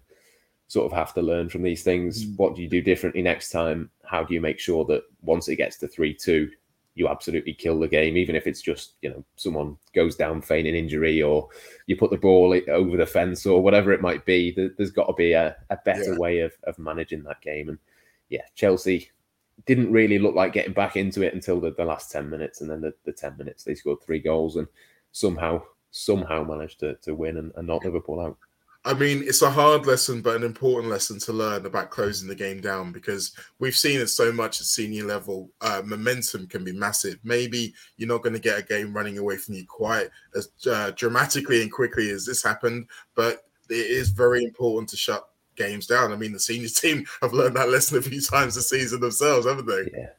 sort 0.67 0.91
of 0.91 0.97
have 0.97 1.13
to 1.13 1.21
learn 1.21 1.49
from 1.49 1.61
these 1.61 1.83
things. 1.83 2.25
Mm. 2.25 2.37
What 2.37 2.55
do 2.55 2.63
you 2.63 2.67
do 2.67 2.81
differently 2.81 3.21
next 3.21 3.51
time? 3.51 3.91
How 4.03 4.23
do 4.23 4.33
you 4.33 4.41
make 4.41 4.59
sure 4.59 4.85
that 4.85 5.03
once 5.21 5.47
it 5.47 5.57
gets 5.57 5.77
to 5.77 5.87
3 5.87 6.15
2, 6.15 6.49
you 6.95 7.07
absolutely 7.07 7.53
kill 7.53 7.79
the 7.79 7.87
game, 7.87 8.17
even 8.17 8.35
if 8.35 8.45
it's 8.45 8.61
just, 8.61 8.93
you 9.01 9.09
know, 9.09 9.23
someone 9.35 9.77
goes 9.95 10.15
down 10.15 10.41
feigning 10.41 10.75
injury 10.75 11.21
or 11.21 11.49
you 11.87 11.95
put 11.95 12.11
the 12.11 12.17
ball 12.17 12.59
over 12.69 12.97
the 12.97 13.05
fence 13.05 13.45
or 13.45 13.61
whatever 13.63 13.91
it 13.91 14.01
might 14.01 14.25
be. 14.25 14.51
There's 14.51 14.91
got 14.91 15.07
to 15.07 15.13
be 15.13 15.33
a, 15.33 15.55
a 15.69 15.77
better 15.85 16.13
yeah. 16.13 16.19
way 16.19 16.39
of, 16.39 16.53
of 16.65 16.77
managing 16.77 17.23
that 17.23 17.41
game. 17.41 17.69
And 17.69 17.79
yeah, 18.29 18.43
Chelsea 18.53 19.09
didn't 19.65 19.91
really 19.91 20.19
look 20.19 20.35
like 20.35 20.53
getting 20.53 20.73
back 20.73 20.95
into 20.95 21.23
it 21.23 21.33
until 21.33 21.59
the, 21.59 21.71
the 21.71 21.85
last 21.85 22.11
10 22.11 22.29
minutes. 22.29 22.61
And 22.61 22.69
then 22.69 22.81
the, 22.81 22.93
the 23.05 23.13
10 23.13 23.37
minutes, 23.37 23.63
they 23.63 23.75
scored 23.75 24.01
three 24.01 24.19
goals 24.19 24.57
and 24.57 24.67
somehow, 25.11 25.63
somehow 25.89 26.43
managed 26.43 26.79
to, 26.81 26.95
to 26.95 27.15
win 27.15 27.37
and, 27.37 27.51
and 27.55 27.67
knock 27.67 27.85
Liverpool 27.85 28.19
out. 28.19 28.37
I 28.85 28.93
mean, 28.93 29.23
it's 29.25 29.41
a 29.41 29.49
hard 29.49 29.85
lesson, 29.85 30.21
but 30.21 30.35
an 30.35 30.43
important 30.43 30.91
lesson 30.91 31.17
to 31.19 31.33
learn 31.33 31.65
about 31.65 31.89
closing 31.89 32.27
the 32.27 32.35
game 32.35 32.59
down 32.59 32.91
because 32.91 33.33
we've 33.59 33.77
seen 33.77 34.01
it 34.01 34.07
so 34.07 34.31
much 34.31 34.59
at 34.59 34.67
senior 34.67 35.05
level. 35.05 35.49
Uh, 35.61 35.81
momentum 35.85 36.47
can 36.47 36.65
be 36.65 36.73
massive. 36.73 37.17
Maybe 37.23 37.73
you're 37.95 38.09
not 38.09 38.23
going 38.23 38.33
to 38.33 38.41
get 38.41 38.59
a 38.59 38.63
game 38.63 38.93
running 38.93 39.17
away 39.17 39.37
from 39.37 39.55
you 39.55 39.65
quite 39.65 40.09
as 40.35 40.49
uh, 40.69 40.91
dramatically 40.97 41.61
and 41.61 41.71
quickly 41.71 42.09
as 42.09 42.25
this 42.25 42.43
happened, 42.43 42.87
but 43.15 43.45
it 43.69 43.75
is 43.75 44.09
very 44.09 44.43
important 44.43 44.89
to 44.89 44.97
shut 44.97 45.29
games 45.55 45.87
down. 45.87 46.11
I 46.11 46.17
mean, 46.17 46.33
the 46.33 46.39
senior 46.39 46.67
team 46.75 47.05
have 47.21 47.31
learned 47.31 47.55
that 47.55 47.69
lesson 47.69 47.97
a 47.97 48.01
few 48.01 48.21
times 48.21 48.55
this 48.55 48.69
season 48.69 48.99
themselves, 48.99 49.45
haven't 49.45 49.65
they? 49.65 49.89
Yeah, 49.93 50.09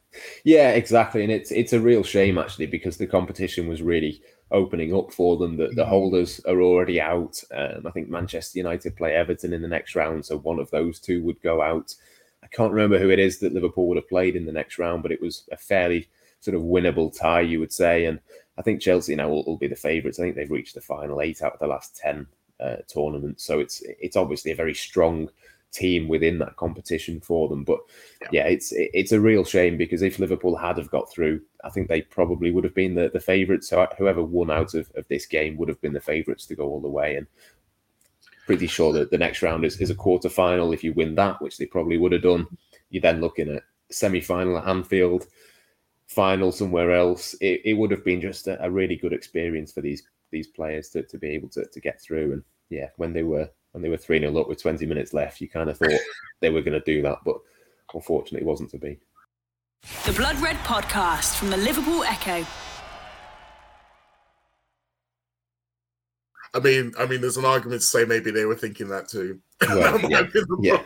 yeah, 0.43 0.69
exactly. 0.71 1.23
And 1.23 1.31
it's 1.31 1.51
it's 1.51 1.73
a 1.73 1.79
real 1.79 2.03
shame 2.03 2.37
actually 2.37 2.67
because 2.67 2.97
the 2.97 3.07
competition 3.07 3.67
was 3.67 3.81
really 3.81 4.21
opening 4.55 4.95
up 4.95 5.11
for 5.11 5.37
them. 5.37 5.57
That 5.57 5.75
the 5.75 5.83
mm-hmm. 5.83 5.89
holders 5.89 6.39
are 6.45 6.61
already 6.61 6.99
out. 6.99 7.43
Um, 7.53 7.85
I 7.85 7.91
think 7.91 8.09
Manchester 8.09 8.57
United 8.57 8.95
play 8.95 9.13
Everton 9.13 9.53
in 9.53 9.61
the 9.61 9.67
next 9.67 9.95
round, 9.95 10.25
so 10.25 10.37
one 10.39 10.59
of 10.59 10.71
those 10.71 10.99
two 10.99 11.23
would 11.23 11.41
go 11.41 11.61
out. 11.61 11.93
I 12.43 12.47
can't 12.47 12.73
remember 12.73 12.99
who 12.99 13.09
it 13.09 13.19
is 13.19 13.39
that 13.39 13.53
Liverpool 13.53 13.87
would 13.87 13.97
have 13.97 14.09
played 14.09 14.35
in 14.35 14.45
the 14.45 14.51
next 14.51 14.79
round, 14.79 15.03
but 15.03 15.11
it 15.11 15.21
was 15.21 15.47
a 15.51 15.57
fairly 15.57 16.07
sort 16.39 16.55
of 16.55 16.61
winnable 16.61 17.15
tie, 17.15 17.41
you 17.41 17.59
would 17.59 17.73
say. 17.73 18.05
And 18.05 18.19
I 18.57 18.61
think 18.61 18.81
Chelsea 18.81 19.15
now 19.15 19.29
will, 19.29 19.43
will 19.45 19.57
be 19.57 19.67
the 19.67 19.75
favourites. 19.75 20.19
I 20.19 20.23
think 20.23 20.35
they've 20.35 20.51
reached 20.51 20.75
the 20.75 20.81
final 20.81 21.21
eight 21.21 21.41
out 21.41 21.53
of 21.53 21.59
the 21.59 21.67
last 21.67 21.97
ten 21.97 22.27
uh, 22.59 22.77
tournaments, 22.87 23.43
so 23.43 23.59
it's 23.59 23.83
it's 23.85 24.15
obviously 24.15 24.51
a 24.51 24.55
very 24.55 24.73
strong 24.73 25.29
team 25.75 26.07
within 26.07 26.39
that 26.39 26.55
competition 26.55 27.19
for 27.19 27.49
them. 27.49 27.63
But 27.63 27.79
yeah. 28.21 28.27
yeah, 28.31 28.47
it's 28.47 28.71
it's 28.73 29.11
a 29.11 29.19
real 29.19 29.43
shame 29.43 29.77
because 29.77 30.01
if 30.01 30.19
Liverpool 30.19 30.55
had 30.55 30.77
have 30.77 30.89
got 30.89 31.11
through, 31.11 31.41
I 31.63 31.69
think 31.69 31.87
they 31.87 32.01
probably 32.01 32.51
would 32.51 32.63
have 32.63 32.75
been 32.75 32.95
the, 32.95 33.09
the 33.13 33.19
favourites. 33.19 33.69
So 33.69 33.81
uh, 33.81 33.87
whoever 33.97 34.23
won 34.23 34.49
out 34.49 34.73
of, 34.73 34.89
of 34.95 35.07
this 35.07 35.25
game 35.25 35.57
would 35.57 35.69
have 35.69 35.81
been 35.81 35.93
the 35.93 35.99
favourites 35.99 36.45
to 36.47 36.55
go 36.55 36.65
all 36.65 36.81
the 36.81 36.87
way. 36.87 37.15
And 37.15 37.27
pretty 38.45 38.67
sure 38.67 38.93
that 38.93 39.11
the 39.11 39.17
next 39.17 39.41
round 39.41 39.65
is, 39.65 39.79
is 39.81 39.89
a 39.89 39.95
quarter 39.95 40.29
final. 40.29 40.71
If 40.71 40.83
you 40.83 40.93
win 40.93 41.15
that, 41.15 41.41
which 41.41 41.57
they 41.57 41.65
probably 41.65 41.97
would 41.97 42.11
have 42.11 42.21
done, 42.21 42.47
you're 42.89 43.01
then 43.01 43.21
looking 43.21 43.49
at 43.49 43.63
semi 43.91 44.21
final 44.21 44.57
at 44.57 44.67
Anfield, 44.67 45.25
final 46.07 46.51
somewhere 46.51 46.91
else. 46.91 47.33
It, 47.41 47.61
it 47.65 47.73
would 47.73 47.91
have 47.91 48.05
been 48.05 48.21
just 48.21 48.47
a, 48.47 48.63
a 48.63 48.71
really 48.71 48.95
good 48.95 49.13
experience 49.13 49.71
for 49.71 49.81
these 49.81 50.03
these 50.31 50.47
players 50.47 50.89
to, 50.89 51.03
to 51.03 51.17
be 51.17 51.29
able 51.29 51.49
to, 51.49 51.65
to 51.65 51.79
get 51.79 52.01
through. 52.01 52.33
And 52.33 52.43
yeah, 52.69 52.89
when 52.97 53.13
they 53.13 53.23
were 53.23 53.49
when 53.75 53.81
they 53.81 53.89
were 53.89 53.97
3 53.97 54.19
0 54.19 54.37
up 54.37 54.47
with 54.47 54.61
20 54.61 54.85
minutes 54.85 55.13
left, 55.13 55.41
you 55.41 55.49
kind 55.49 55.69
of 55.69 55.77
thought 55.77 55.99
they 56.39 56.49
were 56.49 56.61
going 56.61 56.79
to 56.79 56.85
do 56.85 57.01
that, 57.01 57.17
but 57.25 57.35
unfortunately, 57.93 58.39
it 58.39 58.49
wasn't 58.49 58.69
to 58.69 58.77
be. 58.77 58.97
The 60.05 60.13
Blood 60.13 60.39
Red 60.39 60.55
Podcast 60.59 61.35
from 61.35 61.49
the 61.49 61.57
Liverpool 61.57 62.05
Echo. 62.05 62.45
I 66.53 66.59
mean, 66.61 66.93
I 66.97 67.05
mean, 67.05 67.19
there's 67.19 67.35
an 67.35 67.43
argument 67.43 67.81
to 67.81 67.85
say 67.85 68.05
maybe 68.05 68.31
they 68.31 68.45
were 68.45 68.55
thinking 68.55 68.87
that 68.87 69.09
too. 69.09 69.41
Well, 69.67 69.99
yeah. 70.09 70.25
yeah. 70.61 70.81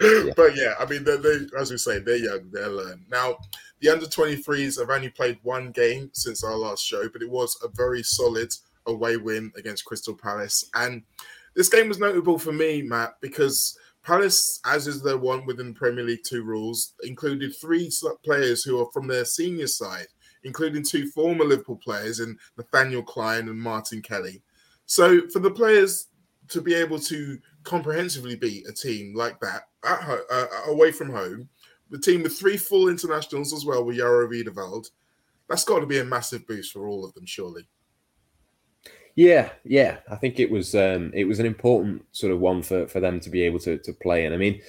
yeah. 0.00 0.32
But 0.34 0.56
yeah, 0.56 0.74
I 0.80 0.86
mean, 0.86 1.04
they, 1.04 1.18
they, 1.18 1.40
as 1.58 1.70
we 1.70 1.76
say, 1.76 1.98
they're 1.98 2.16
young, 2.16 2.50
they're 2.50 2.68
learn. 2.68 3.04
Now, 3.10 3.36
the 3.80 3.90
under 3.90 4.06
23s 4.06 4.78
have 4.78 4.88
only 4.88 5.10
played 5.10 5.38
one 5.42 5.72
game 5.72 6.08
since 6.14 6.42
our 6.42 6.56
last 6.56 6.82
show, 6.82 7.06
but 7.10 7.20
it 7.20 7.30
was 7.30 7.58
a 7.62 7.68
very 7.68 8.02
solid 8.02 8.50
away 8.86 9.18
win 9.18 9.52
against 9.56 9.84
Crystal 9.84 10.14
Palace. 10.14 10.64
And 10.74 11.02
this 11.60 11.68
game 11.68 11.88
was 11.88 11.98
notable 11.98 12.38
for 12.38 12.52
me, 12.52 12.80
Matt, 12.80 13.16
because 13.20 13.76
Palace, 14.02 14.60
as 14.64 14.86
is 14.86 15.02
their 15.02 15.18
one 15.18 15.44
within 15.44 15.74
Premier 15.74 16.02
League 16.02 16.24
Two 16.24 16.42
rules, 16.42 16.94
included 17.02 17.54
three 17.54 17.92
players 18.24 18.64
who 18.64 18.80
are 18.80 18.90
from 18.92 19.06
their 19.06 19.26
senior 19.26 19.66
side, 19.66 20.06
including 20.44 20.82
two 20.82 21.10
former 21.10 21.44
Liverpool 21.44 21.76
players 21.76 22.20
in 22.20 22.38
Nathaniel 22.56 23.02
Clyne 23.02 23.50
and 23.50 23.60
Martin 23.60 24.00
Kelly. 24.00 24.40
So 24.86 25.28
for 25.28 25.40
the 25.40 25.50
players 25.50 26.06
to 26.48 26.62
be 26.62 26.72
able 26.72 26.98
to 26.98 27.38
comprehensively 27.64 28.36
beat 28.36 28.66
a 28.66 28.72
team 28.72 29.14
like 29.14 29.38
that 29.40 29.64
at 29.84 30.00
home, 30.00 30.20
uh, 30.32 30.46
away 30.68 30.92
from 30.92 31.10
home, 31.10 31.46
the 31.90 31.98
team 31.98 32.22
with 32.22 32.38
three 32.38 32.56
full 32.56 32.88
internationals 32.88 33.52
as 33.52 33.66
well 33.66 33.84
with 33.84 33.98
Jairo 33.98 34.26
Riedewald, 34.30 34.88
that's 35.46 35.64
got 35.64 35.80
to 35.80 35.86
be 35.86 35.98
a 35.98 36.04
massive 36.06 36.46
boost 36.46 36.72
for 36.72 36.88
all 36.88 37.04
of 37.04 37.12
them, 37.12 37.26
surely. 37.26 37.66
Yeah, 39.16 39.50
yeah, 39.64 39.98
I 40.10 40.16
think 40.16 40.38
it 40.38 40.50
was 40.50 40.74
um, 40.74 41.10
it 41.14 41.24
was 41.24 41.40
an 41.40 41.46
important 41.46 42.04
sort 42.12 42.32
of 42.32 42.40
one 42.40 42.62
for, 42.62 42.86
for 42.86 43.00
them 43.00 43.20
to 43.20 43.30
be 43.30 43.42
able 43.42 43.58
to 43.60 43.78
to 43.78 43.92
play. 43.92 44.24
And 44.24 44.34
I 44.34 44.38
mean, 44.38 44.60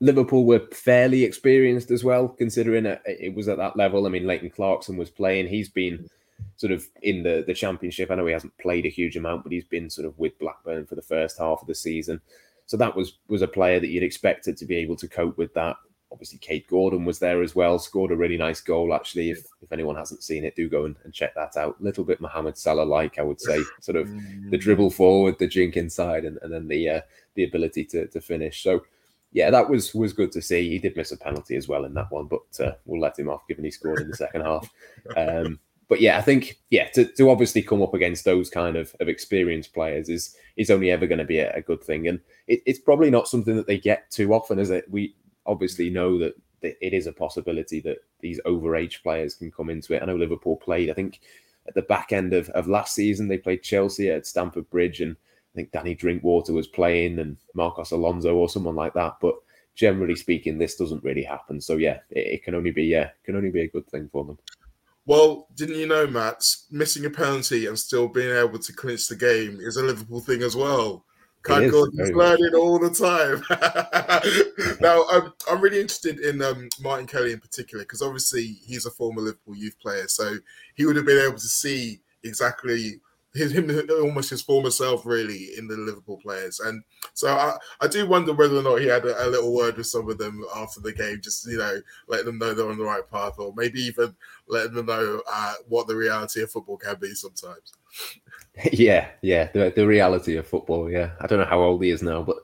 Liverpool 0.00 0.44
were 0.44 0.66
fairly 0.72 1.24
experienced 1.24 1.90
as 1.90 2.02
well, 2.02 2.28
considering 2.28 2.86
it, 2.86 3.02
it 3.06 3.34
was 3.34 3.48
at 3.48 3.58
that 3.58 3.76
level. 3.76 4.06
I 4.06 4.10
mean, 4.10 4.26
Leighton 4.26 4.50
Clarkson 4.50 4.96
was 4.96 5.10
playing; 5.10 5.48
he's 5.48 5.68
been 5.68 6.08
sort 6.56 6.72
of 6.72 6.84
in 7.02 7.22
the 7.22 7.44
the 7.46 7.54
championship. 7.54 8.10
I 8.10 8.14
know 8.14 8.26
he 8.26 8.32
hasn't 8.32 8.56
played 8.58 8.86
a 8.86 8.90
huge 8.90 9.16
amount, 9.16 9.44
but 9.44 9.52
he's 9.52 9.64
been 9.64 9.90
sort 9.90 10.06
of 10.06 10.18
with 10.18 10.38
Blackburn 10.38 10.86
for 10.86 10.94
the 10.94 11.02
first 11.02 11.38
half 11.38 11.60
of 11.60 11.66
the 11.66 11.74
season. 11.74 12.20
So 12.66 12.76
that 12.78 12.96
was 12.96 13.18
was 13.28 13.42
a 13.42 13.48
player 13.48 13.80
that 13.80 13.88
you'd 13.88 14.02
expected 14.02 14.56
to 14.56 14.64
be 14.64 14.76
able 14.76 14.96
to 14.96 15.08
cope 15.08 15.36
with 15.36 15.52
that 15.54 15.76
obviously 16.14 16.38
Kaide 16.38 16.68
Gordon 16.68 17.04
was 17.04 17.18
there 17.18 17.42
as 17.42 17.56
well, 17.56 17.76
scored 17.76 18.12
a 18.12 18.16
really 18.16 18.36
nice 18.36 18.60
goal. 18.60 18.94
Actually, 18.94 19.30
if, 19.30 19.44
if 19.60 19.72
anyone 19.72 19.96
hasn't 19.96 20.22
seen 20.22 20.44
it, 20.44 20.54
do 20.54 20.68
go 20.68 20.84
and, 20.84 20.94
and 21.02 21.12
check 21.12 21.34
that 21.34 21.56
out. 21.56 21.76
A 21.80 21.82
little 21.82 22.04
bit 22.04 22.20
Mohamed 22.20 22.56
Salah 22.56 22.84
like, 22.84 23.18
I 23.18 23.22
would 23.22 23.40
say, 23.40 23.58
sort 23.80 23.96
of 23.96 24.08
the 24.48 24.56
dribble 24.56 24.90
forward, 24.90 25.40
the 25.40 25.48
jink 25.48 25.76
inside, 25.76 26.24
and, 26.24 26.38
and 26.42 26.52
then 26.52 26.68
the 26.68 26.88
uh, 26.88 27.00
the 27.34 27.42
ability 27.42 27.84
to, 27.86 28.06
to 28.06 28.20
finish. 28.20 28.62
So 28.62 28.84
yeah, 29.32 29.50
that 29.50 29.68
was 29.68 29.92
was 29.92 30.12
good 30.12 30.30
to 30.32 30.40
see. 30.40 30.70
He 30.70 30.78
did 30.78 30.96
miss 30.96 31.10
a 31.10 31.16
penalty 31.16 31.56
as 31.56 31.66
well 31.66 31.84
in 31.84 31.94
that 31.94 32.12
one, 32.12 32.26
but 32.26 32.64
uh, 32.64 32.74
we'll 32.86 33.00
let 33.00 33.18
him 33.18 33.28
off 33.28 33.48
given 33.48 33.64
he 33.64 33.72
scored 33.72 34.00
in 34.00 34.08
the 34.08 34.16
second 34.16 34.42
half. 34.42 34.70
Um, 35.16 35.58
but 35.88 36.00
yeah, 36.00 36.16
I 36.16 36.22
think 36.22 36.60
yeah, 36.70 36.88
to, 36.90 37.04
to 37.04 37.28
obviously 37.28 37.60
come 37.60 37.82
up 37.82 37.92
against 37.92 38.24
those 38.24 38.48
kind 38.48 38.76
of, 38.76 38.94
of 39.00 39.08
experienced 39.08 39.74
players 39.74 40.08
is 40.08 40.36
is 40.56 40.70
only 40.70 40.92
ever 40.92 41.08
going 41.08 41.18
to 41.18 41.24
be 41.24 41.40
a, 41.40 41.52
a, 41.54 41.60
good 41.60 41.82
thing, 41.82 42.06
and 42.06 42.20
it, 42.46 42.62
it's 42.64 42.78
probably 42.78 43.10
not 43.10 43.26
something 43.26 43.56
that 43.56 43.66
they 43.66 43.78
get 43.78 44.08
too 44.12 44.32
often, 44.32 44.60
is 44.60 44.70
it? 44.70 44.88
We 44.88 45.16
obviously 45.46 45.90
know 45.90 46.18
that, 46.18 46.34
it 46.62 46.94
is 46.94 47.06
a 47.06 47.12
possibility 47.12 47.78
that 47.80 47.98
these 48.20 48.40
overage 48.46 49.02
players 49.02 49.34
can 49.34 49.50
come 49.50 49.68
into 49.68 49.92
it. 49.92 50.02
I 50.02 50.06
know 50.06 50.16
Liverpool 50.16 50.56
played, 50.56 50.88
I 50.88 50.94
think, 50.94 51.20
at 51.68 51.74
the 51.74 51.82
back 51.82 52.10
end 52.10 52.32
of, 52.32 52.48
of 52.50 52.68
last 52.68 52.94
season, 52.94 53.28
they 53.28 53.36
played 53.36 53.62
Chelsea 53.62 54.10
at 54.10 54.26
Stamford 54.26 54.70
Bridge, 54.70 55.02
and 55.02 55.14
I 55.14 55.52
think 55.54 55.72
Danny 55.72 55.94
Drinkwater 55.94 56.54
was 56.54 56.66
playing 56.66 57.18
and 57.18 57.36
Marcos 57.54 57.90
Alonso 57.90 58.34
or 58.34 58.48
someone 58.48 58.76
like 58.76 58.94
that. 58.94 59.16
But 59.20 59.34
generally 59.74 60.16
speaking, 60.16 60.56
this 60.56 60.76
doesn't 60.76 61.04
really 61.04 61.22
happen. 61.22 61.60
So 61.60 61.76
yeah, 61.76 61.98
it, 62.10 62.26
it 62.26 62.44
can 62.44 62.54
only 62.54 62.70
be 62.70 62.84
yeah, 62.84 63.10
can 63.24 63.36
only 63.36 63.50
be 63.50 63.62
a 63.62 63.68
good 63.68 63.86
thing 63.88 64.08
for 64.10 64.24
them. 64.24 64.38
Well, 65.06 65.48
didn't 65.54 65.76
you 65.76 65.86
know, 65.86 66.06
Matt? 66.06 66.44
Missing 66.70 67.04
a 67.04 67.10
penalty 67.10 67.66
and 67.66 67.78
still 67.78 68.08
being 68.08 68.34
able 68.34 68.58
to 68.58 68.72
clinch 68.72 69.08
the 69.08 69.16
game 69.16 69.58
is 69.60 69.76
a 69.76 69.82
Liverpool 69.82 70.20
thing 70.20 70.42
as 70.42 70.56
well. 70.56 71.04
Kaide 71.44 71.70
Gordon's 71.70 72.12
learning 72.12 72.54
all 72.54 72.78
the 72.78 72.90
time. 72.90 73.42
now, 74.80 75.04
I'm, 75.10 75.32
I'm 75.50 75.60
really 75.60 75.80
interested 75.80 76.18
in 76.20 76.42
um, 76.42 76.68
Martin 76.80 77.06
Kelly 77.06 77.32
in 77.32 77.40
particular 77.40 77.84
because 77.84 78.00
obviously 78.00 78.56
he's 78.64 78.86
a 78.86 78.90
former 78.90 79.20
Liverpool 79.20 79.54
youth 79.54 79.78
player, 79.78 80.08
so 80.08 80.36
he 80.74 80.86
would 80.86 80.96
have 80.96 81.04
been 81.04 81.24
able 81.24 81.38
to 81.38 81.40
see 81.40 82.00
exactly 82.22 83.00
his, 83.34 83.52
him 83.52 83.70
almost 84.00 84.30
his 84.30 84.42
former 84.42 84.70
self 84.70 85.04
really 85.04 85.50
in 85.58 85.66
the 85.66 85.76
Liverpool 85.76 86.18
players, 86.22 86.60
and 86.60 86.82
so 87.14 87.28
I, 87.28 87.56
I 87.80 87.88
do 87.88 88.06
wonder 88.06 88.32
whether 88.32 88.56
or 88.56 88.62
not 88.62 88.80
he 88.80 88.86
had 88.86 89.04
a, 89.04 89.26
a, 89.26 89.28
little 89.28 89.54
word 89.54 89.76
with 89.76 89.86
some 89.86 90.08
of 90.08 90.18
them 90.18 90.44
after 90.56 90.80
the 90.80 90.92
game, 90.92 91.20
just 91.22 91.46
you 91.46 91.58
know, 91.58 91.80
letting 92.06 92.26
them 92.26 92.38
know 92.38 92.54
they're 92.54 92.70
on 92.70 92.78
the 92.78 92.84
right 92.84 93.08
path, 93.10 93.34
or 93.38 93.52
maybe 93.56 93.80
even 93.80 94.14
letting 94.46 94.74
them 94.74 94.86
know 94.86 95.20
uh, 95.30 95.54
what 95.68 95.88
the 95.88 95.96
reality 95.96 96.42
of 96.42 96.50
football 96.50 96.76
can 96.76 96.96
be 97.00 97.14
sometimes. 97.14 97.72
Yeah, 98.72 99.08
yeah, 99.20 99.50
the 99.52 99.72
the 99.74 99.84
reality 99.84 100.36
of 100.36 100.46
football. 100.46 100.88
Yeah, 100.88 101.10
I 101.20 101.26
don't 101.26 101.40
know 101.40 101.44
how 101.44 101.60
old 101.60 101.82
he 101.82 101.90
is 101.90 102.02
now, 102.02 102.22
but 102.22 102.36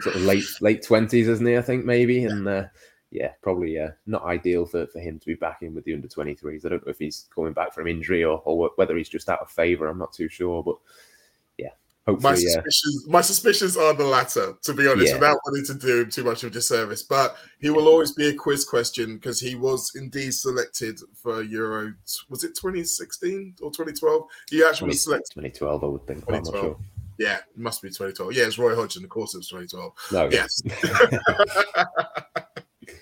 sort 0.00 0.14
of 0.14 0.22
late 0.22 0.44
late 0.60 0.84
twenties, 0.84 1.26
isn't 1.26 1.44
he? 1.44 1.56
I 1.56 1.62
think 1.62 1.84
maybe, 1.84 2.26
and 2.26 2.46
uh, 2.46 2.64
yeah, 3.10 3.32
probably 3.42 3.78
uh, 3.78 3.90
not 4.06 4.24
ideal 4.24 4.66
for, 4.66 4.86
for 4.86 5.00
him 5.00 5.18
to 5.18 5.26
be 5.26 5.34
back 5.34 5.62
in 5.62 5.74
with 5.74 5.84
the 5.84 5.94
under 5.94 6.08
23s. 6.08 6.66
I 6.66 6.68
don't 6.68 6.86
know 6.86 6.90
if 6.90 6.98
he's 6.98 7.26
coming 7.34 7.52
back 7.52 7.72
from 7.72 7.86
injury 7.86 8.24
or, 8.24 8.42
or 8.44 8.70
whether 8.76 8.96
he's 8.96 9.08
just 9.08 9.28
out 9.30 9.40
of 9.40 9.50
favour. 9.50 9.88
I'm 9.88 9.98
not 9.98 10.12
too 10.12 10.28
sure, 10.28 10.62
but 10.62 10.76
yeah, 11.56 11.70
hopefully. 12.06 12.32
My 12.32 12.36
suspicions, 12.36 13.06
my 13.08 13.20
suspicions 13.22 13.76
are 13.78 13.94
the 13.94 14.04
latter, 14.04 14.54
to 14.62 14.74
be 14.74 14.86
honest, 14.86 15.08
yeah. 15.08 15.14
without 15.14 15.38
wanting 15.46 15.64
to 15.66 15.74
do 15.74 16.02
him 16.02 16.10
too 16.10 16.24
much 16.24 16.42
of 16.42 16.50
a 16.50 16.52
disservice. 16.52 17.02
But 17.02 17.36
he 17.60 17.70
will 17.70 17.88
always 17.88 18.12
be 18.12 18.28
a 18.28 18.34
quiz 18.34 18.66
question 18.66 19.14
because 19.14 19.40
he 19.40 19.54
was 19.54 19.92
indeed 19.94 20.32
selected 20.34 21.00
for 21.14 21.42
Euro. 21.42 21.94
Was 22.28 22.44
it 22.44 22.54
2016 22.56 23.54
or 23.62 23.70
2012? 23.70 24.22
He 24.50 24.62
actually 24.62 24.78
20, 24.78 24.88
was 24.88 25.04
selected. 25.04 25.34
2012, 25.34 25.84
I 25.84 25.86
would 25.86 26.06
think. 26.06 26.24
I'm 26.28 26.34
not 26.34 26.46
sure. 26.46 26.76
Yeah, 27.18 27.38
it 27.38 27.58
must 27.58 27.82
be 27.82 27.88
2012. 27.88 28.32
Yeah, 28.34 28.44
it's 28.44 28.58
Roy 28.58 28.76
Hodgson. 28.76 29.02
Of 29.02 29.10
course, 29.10 29.34
it 29.34 29.38
was 29.38 29.48
2012. 29.48 29.92
No, 30.12 30.28
yes. 30.30 30.62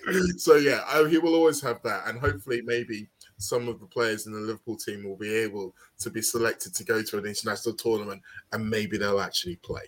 so 0.37 0.55
yeah, 0.55 1.07
he 1.07 1.17
will 1.17 1.35
always 1.35 1.61
have 1.61 1.81
that, 1.83 2.07
and 2.07 2.19
hopefully, 2.19 2.61
maybe 2.63 3.07
some 3.37 3.67
of 3.67 3.79
the 3.79 3.85
players 3.85 4.25
in 4.25 4.33
the 4.33 4.39
Liverpool 4.39 4.75
team 4.75 5.03
will 5.03 5.15
be 5.15 5.33
able 5.33 5.75
to 5.99 6.09
be 6.09 6.21
selected 6.21 6.73
to 6.75 6.83
go 6.83 7.01
to 7.01 7.17
an 7.17 7.25
international 7.25 7.75
tournament, 7.75 8.21
and 8.51 8.69
maybe 8.69 8.97
they'll 8.97 9.21
actually 9.21 9.57
play. 9.57 9.83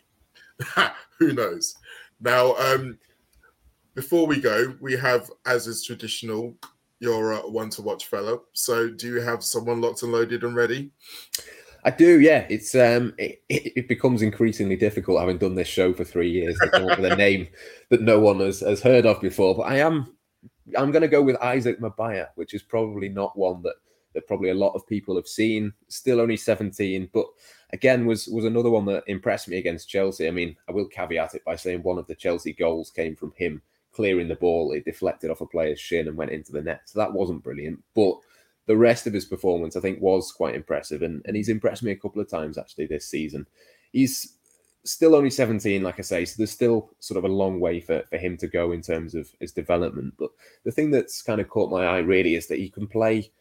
Who 1.19 1.33
knows? 1.33 1.75
Now, 2.19 2.55
um, 2.55 2.97
before 3.95 4.27
we 4.27 4.39
go, 4.39 4.75
we 4.79 4.95
have, 4.97 5.31
as 5.45 5.67
is 5.67 5.83
traditional, 5.83 6.55
your 6.99 7.33
uh, 7.33 7.47
one 7.47 7.69
to 7.71 7.81
watch 7.81 8.05
fellow. 8.05 8.43
So, 8.53 8.89
do 8.89 9.07
you 9.07 9.21
have 9.21 9.43
someone 9.43 9.81
locked 9.81 10.03
and 10.03 10.11
loaded 10.11 10.43
and 10.43 10.55
ready? 10.55 10.91
I 11.83 11.91
do, 11.91 12.19
yeah. 12.19 12.45
It's 12.49 12.75
um, 12.75 13.13
it, 13.17 13.41
it, 13.49 13.87
becomes 13.87 14.21
increasingly 14.21 14.75
difficult 14.75 15.19
having 15.19 15.37
done 15.37 15.55
this 15.55 15.67
show 15.67 15.93
for 15.93 16.03
three 16.03 16.29
years 16.29 16.57
with 16.61 17.11
a 17.11 17.15
name 17.15 17.47
that 17.89 18.01
no 18.01 18.19
one 18.19 18.39
has, 18.39 18.59
has 18.59 18.81
heard 18.81 19.05
of 19.05 19.21
before. 19.21 19.55
But 19.55 19.63
I 19.63 19.77
am, 19.77 20.13
I'm 20.77 20.91
going 20.91 21.01
to 21.01 21.07
go 21.07 21.21
with 21.21 21.37
Isaac 21.37 21.79
Mabaya, 21.79 22.27
which 22.35 22.53
is 22.53 22.63
probably 22.63 23.09
not 23.09 23.37
one 23.37 23.61
that 23.63 23.75
that 24.13 24.27
probably 24.27 24.49
a 24.49 24.55
lot 24.55 24.73
of 24.73 24.87
people 24.87 25.15
have 25.15 25.27
seen. 25.27 25.71
Still 25.87 26.19
only 26.19 26.37
17, 26.37 27.09
but 27.13 27.25
again 27.71 28.05
was 28.05 28.27
was 28.27 28.45
another 28.45 28.69
one 28.69 28.85
that 28.85 29.03
impressed 29.07 29.47
me 29.47 29.57
against 29.57 29.89
Chelsea. 29.89 30.27
I 30.27 30.31
mean, 30.31 30.55
I 30.67 30.71
will 30.71 30.87
caveat 30.87 31.35
it 31.35 31.45
by 31.45 31.55
saying 31.55 31.83
one 31.83 31.97
of 31.97 32.07
the 32.07 32.15
Chelsea 32.15 32.53
goals 32.53 32.91
came 32.91 33.15
from 33.15 33.33
him 33.37 33.61
clearing 33.91 34.27
the 34.27 34.35
ball. 34.35 34.71
It 34.71 34.85
deflected 34.85 35.29
off 35.29 35.41
a 35.41 35.45
player's 35.45 35.79
shin 35.79 36.07
and 36.07 36.17
went 36.17 36.31
into 36.31 36.51
the 36.51 36.61
net. 36.61 36.81
So 36.85 36.99
that 36.99 37.13
wasn't 37.13 37.43
brilliant, 37.43 37.83
but 37.95 38.15
the 38.69 38.77
rest 38.77 39.07
of 39.07 39.13
his 39.13 39.25
performance, 39.25 39.75
I 39.75 39.79
think, 39.79 39.99
was 39.99 40.31
quite 40.31 40.53
impressive. 40.53 41.01
And, 41.01 41.23
and 41.25 41.35
he's 41.35 41.49
impressed 41.49 41.81
me 41.81 41.89
a 41.89 41.95
couple 41.95 42.21
of 42.21 42.29
times 42.29 42.55
actually 42.55 42.85
this 42.85 43.07
season. 43.07 43.47
He's 43.91 44.35
still 44.85 45.15
only 45.15 45.31
17, 45.31 45.81
like 45.81 45.97
I 45.97 46.03
say, 46.03 46.23
so 46.23 46.35
there's 46.37 46.51
still 46.51 46.91
sort 46.99 47.17
of 47.17 47.23
a 47.23 47.33
long 47.33 47.59
way 47.59 47.81
for, 47.81 48.03
for 48.11 48.17
him 48.19 48.37
to 48.37 48.47
go 48.47 48.71
in 48.71 48.83
terms 48.83 49.15
of 49.15 49.27
his 49.39 49.51
development. 49.51 50.13
But 50.19 50.29
the 50.65 50.71
thing 50.71 50.91
that's 50.91 51.23
kind 51.23 51.41
of 51.41 51.49
caught 51.49 51.71
my 51.71 51.83
eye 51.83 51.97
really 51.97 52.35
is 52.35 52.45
that 52.45 52.59
he 52.59 52.69
can 52.69 52.85
play 52.85 53.31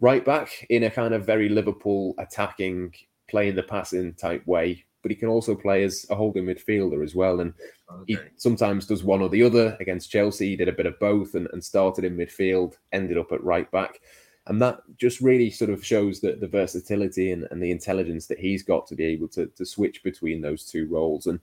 right 0.00 0.24
back 0.24 0.66
in 0.68 0.82
a 0.82 0.90
kind 0.90 1.14
of 1.14 1.24
very 1.24 1.48
Liverpool 1.48 2.16
attacking, 2.18 2.92
playing 3.30 3.54
the 3.54 3.62
passing 3.62 4.14
type 4.14 4.44
way, 4.48 4.84
but 5.02 5.12
he 5.12 5.16
can 5.16 5.28
also 5.28 5.54
play 5.54 5.84
as 5.84 6.06
a 6.10 6.16
holding 6.16 6.46
midfielder 6.46 7.04
as 7.04 7.14
well. 7.14 7.38
And 7.38 7.54
okay. 7.88 8.02
he 8.08 8.18
sometimes 8.36 8.86
does 8.86 9.04
one 9.04 9.22
or 9.22 9.28
the 9.28 9.44
other. 9.44 9.76
Against 9.78 10.10
Chelsea, 10.10 10.48
he 10.48 10.56
did 10.56 10.68
a 10.68 10.72
bit 10.72 10.86
of 10.86 10.98
both 10.98 11.36
and, 11.36 11.46
and 11.52 11.62
started 11.62 12.04
in 12.04 12.16
midfield, 12.16 12.74
ended 12.90 13.16
up 13.16 13.30
at 13.30 13.44
right 13.44 13.70
back 13.70 14.00
and 14.46 14.60
that 14.60 14.80
just 14.96 15.20
really 15.20 15.50
sort 15.50 15.70
of 15.70 15.84
shows 15.84 16.20
that 16.20 16.40
the 16.40 16.48
versatility 16.48 17.30
and, 17.32 17.46
and 17.50 17.62
the 17.62 17.70
intelligence 17.70 18.26
that 18.26 18.40
he's 18.40 18.62
got 18.62 18.86
to 18.88 18.94
be 18.94 19.04
able 19.04 19.28
to, 19.28 19.46
to 19.46 19.64
switch 19.64 20.02
between 20.02 20.40
those 20.40 20.64
two 20.64 20.86
roles 20.88 21.26
and 21.26 21.40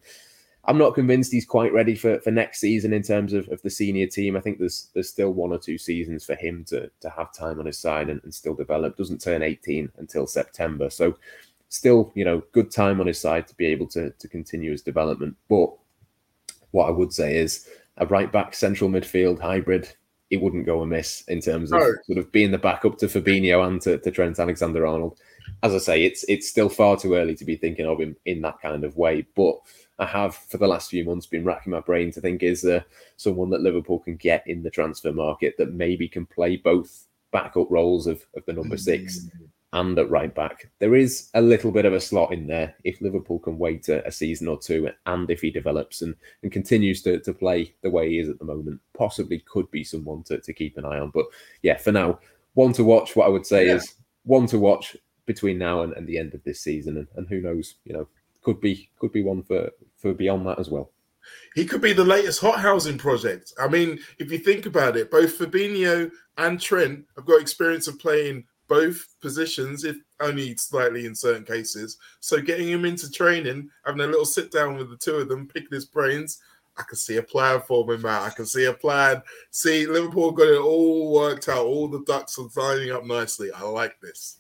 I'm 0.66 0.78
not 0.78 0.94
convinced 0.94 1.32
he's 1.32 1.46
quite 1.46 1.74
ready 1.74 1.96
for, 1.96 2.20
for 2.20 2.32
next 2.32 2.60
season 2.60 2.94
in 2.94 3.02
terms 3.02 3.34
of, 3.34 3.48
of 3.50 3.62
the 3.62 3.70
senior 3.70 4.08
team. 4.08 4.36
I 4.36 4.42
think 4.42 4.60
there's 4.60 4.90
there's 4.94 5.10
still 5.10 5.32
one 5.32 5.52
or 5.52 5.58
two 5.58 5.78
seasons 5.78 6.26
for 6.26 6.36
him 6.36 6.64
to 6.66 6.92
to 7.00 7.10
have 7.10 7.34
time 7.34 7.60
on 7.60 7.66
his 7.66 7.80
side 7.80 8.10
and, 8.10 8.22
and 8.24 8.34
still 8.34 8.54
develop. 8.54 8.98
Doesn't 8.98 9.22
turn 9.22 9.42
18 9.42 9.90
until 9.98 10.28
September. 10.28 10.90
So 10.90 11.18
still, 11.70 12.12
you 12.14 12.26
know, 12.26 12.44
good 12.52 12.72
time 12.72 13.00
on 13.00 13.08
his 13.08 13.20
side 13.20 13.48
to 13.48 13.56
be 13.56 13.66
able 13.68 13.88
to 13.88 14.12
to 14.12 14.28
continue 14.28 14.72
his 14.72 14.82
development. 14.82 15.38
But 15.50 15.72
what 16.72 16.88
I 16.88 16.92
would 16.92 17.14
say 17.14 17.38
is 17.38 17.68
a 17.98 18.06
right 18.06 18.32
back 18.32 18.54
central 18.54 18.90
midfield 18.90 19.40
hybrid 19.40 19.92
it 20.30 20.42
wouldn't 20.42 20.66
go 20.66 20.82
amiss 20.82 21.24
in 21.28 21.42
terms 21.42 21.72
of 21.72 21.80
no. 21.80 21.94
sort 22.06 22.18
of 22.20 22.32
being 22.32 22.52
the 22.52 22.58
backup 22.58 22.98
to 23.00 23.08
Fabinho 23.08 23.66
and 23.66 23.82
to, 23.82 23.98
to 23.98 24.12
Trent 24.12 24.40
Alexander 24.40 24.86
Arnold. 24.86 25.20
As 25.64 25.74
I 25.74 25.80
say, 25.80 26.04
it's 26.04 26.24
it's 26.28 26.48
still 26.48 26.70
far 26.70 26.98
too 26.98 27.16
early 27.16 27.36
to 27.36 27.46
be 27.46 27.56
thinking 27.56 27.86
of 27.86 28.00
him 28.00 28.16
in 28.26 28.42
that 28.42 28.62
kind 28.62 28.84
of 28.84 28.96
way. 28.98 29.26
But 29.36 29.56
I 29.98 30.06
have 30.06 30.36
for 30.36 30.58
the 30.58 30.68
last 30.68 30.90
few 30.90 31.04
months 31.04 31.26
been 31.26 31.44
racking 31.44 31.72
my 31.72 31.80
brain 31.82 32.12
to 32.12 32.22
think 32.22 32.44
is 32.44 32.62
there 32.62 32.86
someone 33.18 33.50
that 33.50 33.62
Liverpool 33.62 34.00
can 34.00 34.16
get 34.16 34.44
in 34.46 34.64
the 34.64 34.70
transfer 34.70 35.12
market 35.12 35.56
that 35.58 35.74
maybe 35.74 36.08
can 36.08 36.26
play 36.26 36.58
both 36.58 37.08
backup 37.32 37.70
roles 37.70 38.08
of, 38.08 38.26
of 38.36 38.46
the 38.46 38.54
number 38.54 38.78
six 38.78 39.20
mm 39.20 39.50
and 39.74 39.98
at 40.00 40.10
right 40.10 40.34
back. 40.34 40.70
There 40.80 40.96
is 40.96 41.30
a 41.34 41.42
little 41.42 41.72
bit 41.72 41.86
of 41.86 41.94
a 41.94 42.02
slot 42.02 42.34
in 42.34 42.48
there 42.48 42.76
if 42.84 43.02
Liverpool 43.02 43.40
can 43.40 43.58
wait 43.58 43.88
a, 43.90 44.06
a, 44.08 44.12
season 44.12 44.48
or 44.48 44.58
two 44.58 44.90
and 45.06 45.30
if 45.30 45.42
he 45.42 45.52
develops 45.52 46.02
and, 46.02 46.16
and 46.42 46.52
continues 46.52 47.04
to, 47.04 47.20
to 47.20 47.34
play 47.34 47.74
the 47.84 47.90
way 47.90 48.10
he 48.10 48.20
is 48.20 48.30
at 48.30 48.40
the 48.40 48.46
moment, 48.46 48.82
possibly 48.98 49.44
could 49.48 49.70
be 49.70 49.84
someone 49.84 50.24
to, 50.24 50.40
to 50.40 50.54
keep 50.54 50.78
an 50.78 50.86
eye 50.86 51.00
on. 51.00 51.12
But 51.14 51.26
yeah, 51.62 51.78
for 51.78 51.92
now, 51.92 52.20
one 52.56 52.74
to 52.74 52.84
watch, 52.84 53.16
what 53.16 53.28
I 53.28 53.30
would 53.30 53.46
say 53.46 53.68
yeah. 53.68 53.76
is 53.76 53.94
one 54.24 54.48
to 54.48 54.58
watch 54.58 54.98
between 55.26 55.60
now 55.60 55.82
and, 55.82 55.94
and 55.94 56.08
the 56.08 56.18
end 56.18 56.34
of 56.34 56.44
this 56.44 56.62
season. 56.62 56.98
And, 56.98 57.08
and 57.16 57.28
who 57.28 57.40
knows, 57.40 57.76
you 57.86 57.94
know, 57.94 58.08
could 58.42 58.60
be 58.60 58.90
could 58.98 59.12
be 59.12 59.22
one 59.22 59.44
for, 59.44 59.70
for 59.98 60.14
beyond 60.14 60.48
that 60.48 60.60
as 60.60 60.70
well. 60.70 60.92
He 61.54 61.66
could 61.66 61.82
be 61.82 61.94
the 61.94 62.06
latest 62.06 62.42
hot 62.42 62.60
housing 62.60 62.98
project. 62.98 63.54
I 63.60 63.68
mean, 63.68 64.00
if 64.18 64.32
you 64.32 64.40
think 64.40 64.66
about 64.66 64.98
it, 64.98 65.12
both 65.12 65.38
Fabinho 65.38 66.10
and 66.38 66.60
Trent 66.60 67.06
have 67.16 67.26
got 67.26 67.42
experience 67.42 67.88
of 67.88 68.00
playing 68.00 68.46
both 68.70 69.08
positions, 69.20 69.84
if 69.84 69.98
only 70.22 70.56
slightly 70.56 71.06
in 71.06 71.16
certain 71.16 71.44
cases. 71.44 71.98
So 72.22 72.40
getting 72.40 72.70
him 72.70 72.86
into 72.86 73.12
training, 73.12 73.70
having 73.86 74.02
a 74.02 74.08
little 74.08 74.26
sit 74.26 74.52
down 74.52 74.78
with 74.78 74.90
the 74.90 74.98
two 74.98 75.16
of 75.16 75.28
them, 75.28 75.48
picking 75.48 75.70
his 75.72 75.86
brains. 75.86 76.40
I 76.78 76.84
can 76.84 76.96
see 76.98 77.18
a 77.18 77.24
plan 77.24 77.62
for 77.68 77.92
him, 77.92 78.04
Matt. 78.04 78.22
I 78.22 78.30
can 78.30 78.46
see 78.46 78.66
a 78.66 78.74
plan. 78.74 79.22
See, 79.52 79.86
Liverpool 79.86 80.32
got 80.32 80.48
it 80.48 80.62
all 80.62 81.12
worked 81.12 81.50
out. 81.50 81.66
All 81.66 81.90
the 81.90 82.04
ducks 82.06 82.40
are 82.40 82.48
lining 82.56 82.92
up 82.92 83.06
nicely. 83.06 83.52
I 83.52 83.64
like 83.64 84.00
this. 84.00 84.38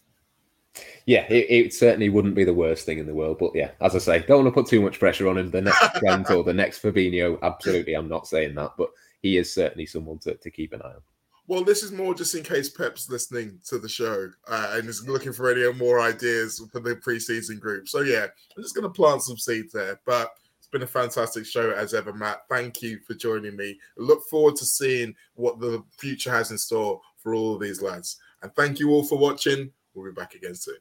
Yeah, 1.05 1.25
it, 1.29 1.47
it, 1.49 1.73
certainly 1.73 2.07
wouldn't 2.07 2.35
be 2.35 2.45
the 2.45 2.53
worst 2.53 2.85
thing 2.85 2.99
in 2.99 3.07
the 3.07 3.13
world. 3.13 3.37
But 3.39 3.51
yeah, 3.55 3.71
as 3.81 3.95
I 3.95 3.99
say, 3.99 4.19
don't 4.19 4.45
want 4.45 4.55
to 4.55 4.61
put 4.61 4.69
too 4.69 4.81
much 4.81 4.99
pressure 4.99 5.27
on 5.27 5.37
him. 5.37 5.51
The 5.51 5.61
next 5.61 5.95
Trent 5.99 6.29
or 6.31 6.43
the 6.43 6.53
next 6.53 6.81
Fabinho, 6.81 7.39
absolutely, 7.41 7.93
I'm 7.93 8.07
not 8.07 8.27
saying 8.27 8.55
that. 8.55 8.71
But 8.77 8.91
he 9.21 9.37
is 9.37 9.53
certainly 9.53 9.85
someone 9.85 10.19
to, 10.19 10.35
to 10.35 10.49
keep 10.49 10.71
an 10.71 10.81
eye 10.81 10.93
on. 10.93 11.01
Well, 11.49 11.63
this 11.63 11.81
is 11.81 11.91
more 11.91 12.13
just 12.13 12.35
in 12.35 12.43
case 12.43 12.69
Pep's 12.69 13.09
listening 13.09 13.59
to 13.69 13.79
the 13.79 13.89
show 13.89 14.29
uh, 14.47 14.73
and 14.75 14.87
is 14.87 15.07
looking 15.07 15.33
for 15.33 15.49
any 15.49 15.73
more 15.73 15.99
ideas 15.99 16.63
for 16.71 16.79
the 16.79 16.95
preseason 16.95 17.59
group. 17.59 17.89
So 17.89 18.01
yeah, 18.01 18.27
I'm 18.55 18.61
just 18.61 18.75
going 18.75 18.83
to 18.83 18.89
plant 18.91 19.23
some 19.23 19.35
seeds 19.35 19.73
there. 19.73 19.99
But 20.05 20.29
it's 20.59 20.67
been 20.67 20.83
a 20.83 20.87
fantastic 20.87 21.47
show 21.47 21.71
as 21.71 21.95
ever, 21.95 22.13
Matt. 22.13 22.41
Thank 22.51 22.83
you 22.83 22.99
for 22.99 23.15
joining 23.15 23.55
me. 23.55 23.79
I 23.97 24.03
look 24.03 24.21
forward 24.29 24.57
to 24.57 24.65
seeing 24.65 25.15
what 25.33 25.59
the 25.59 25.83
future 25.97 26.29
has 26.29 26.51
in 26.51 26.57
store 26.59 27.01
for 27.17 27.33
all 27.33 27.55
of 27.55 27.61
these 27.61 27.81
lads. 27.81 28.17
And 28.43 28.53
thank 28.53 28.77
you 28.77 28.91
all 28.91 29.03
for 29.03 29.17
watching. 29.17 29.71
We'll 29.95 30.05
be 30.05 30.11
back 30.11 30.35
again 30.35 30.53
soon. 30.53 30.77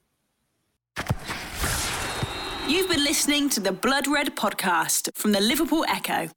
You've 2.68 2.90
been 2.90 3.04
listening 3.04 3.48
to 3.50 3.61
the 3.61 3.72
Blood 3.72 4.07
Red 4.07 4.37
podcast 4.37 5.09
from 5.14 5.33
the 5.33 5.40
Liverpool 5.40 5.87
Echo. 5.88 6.28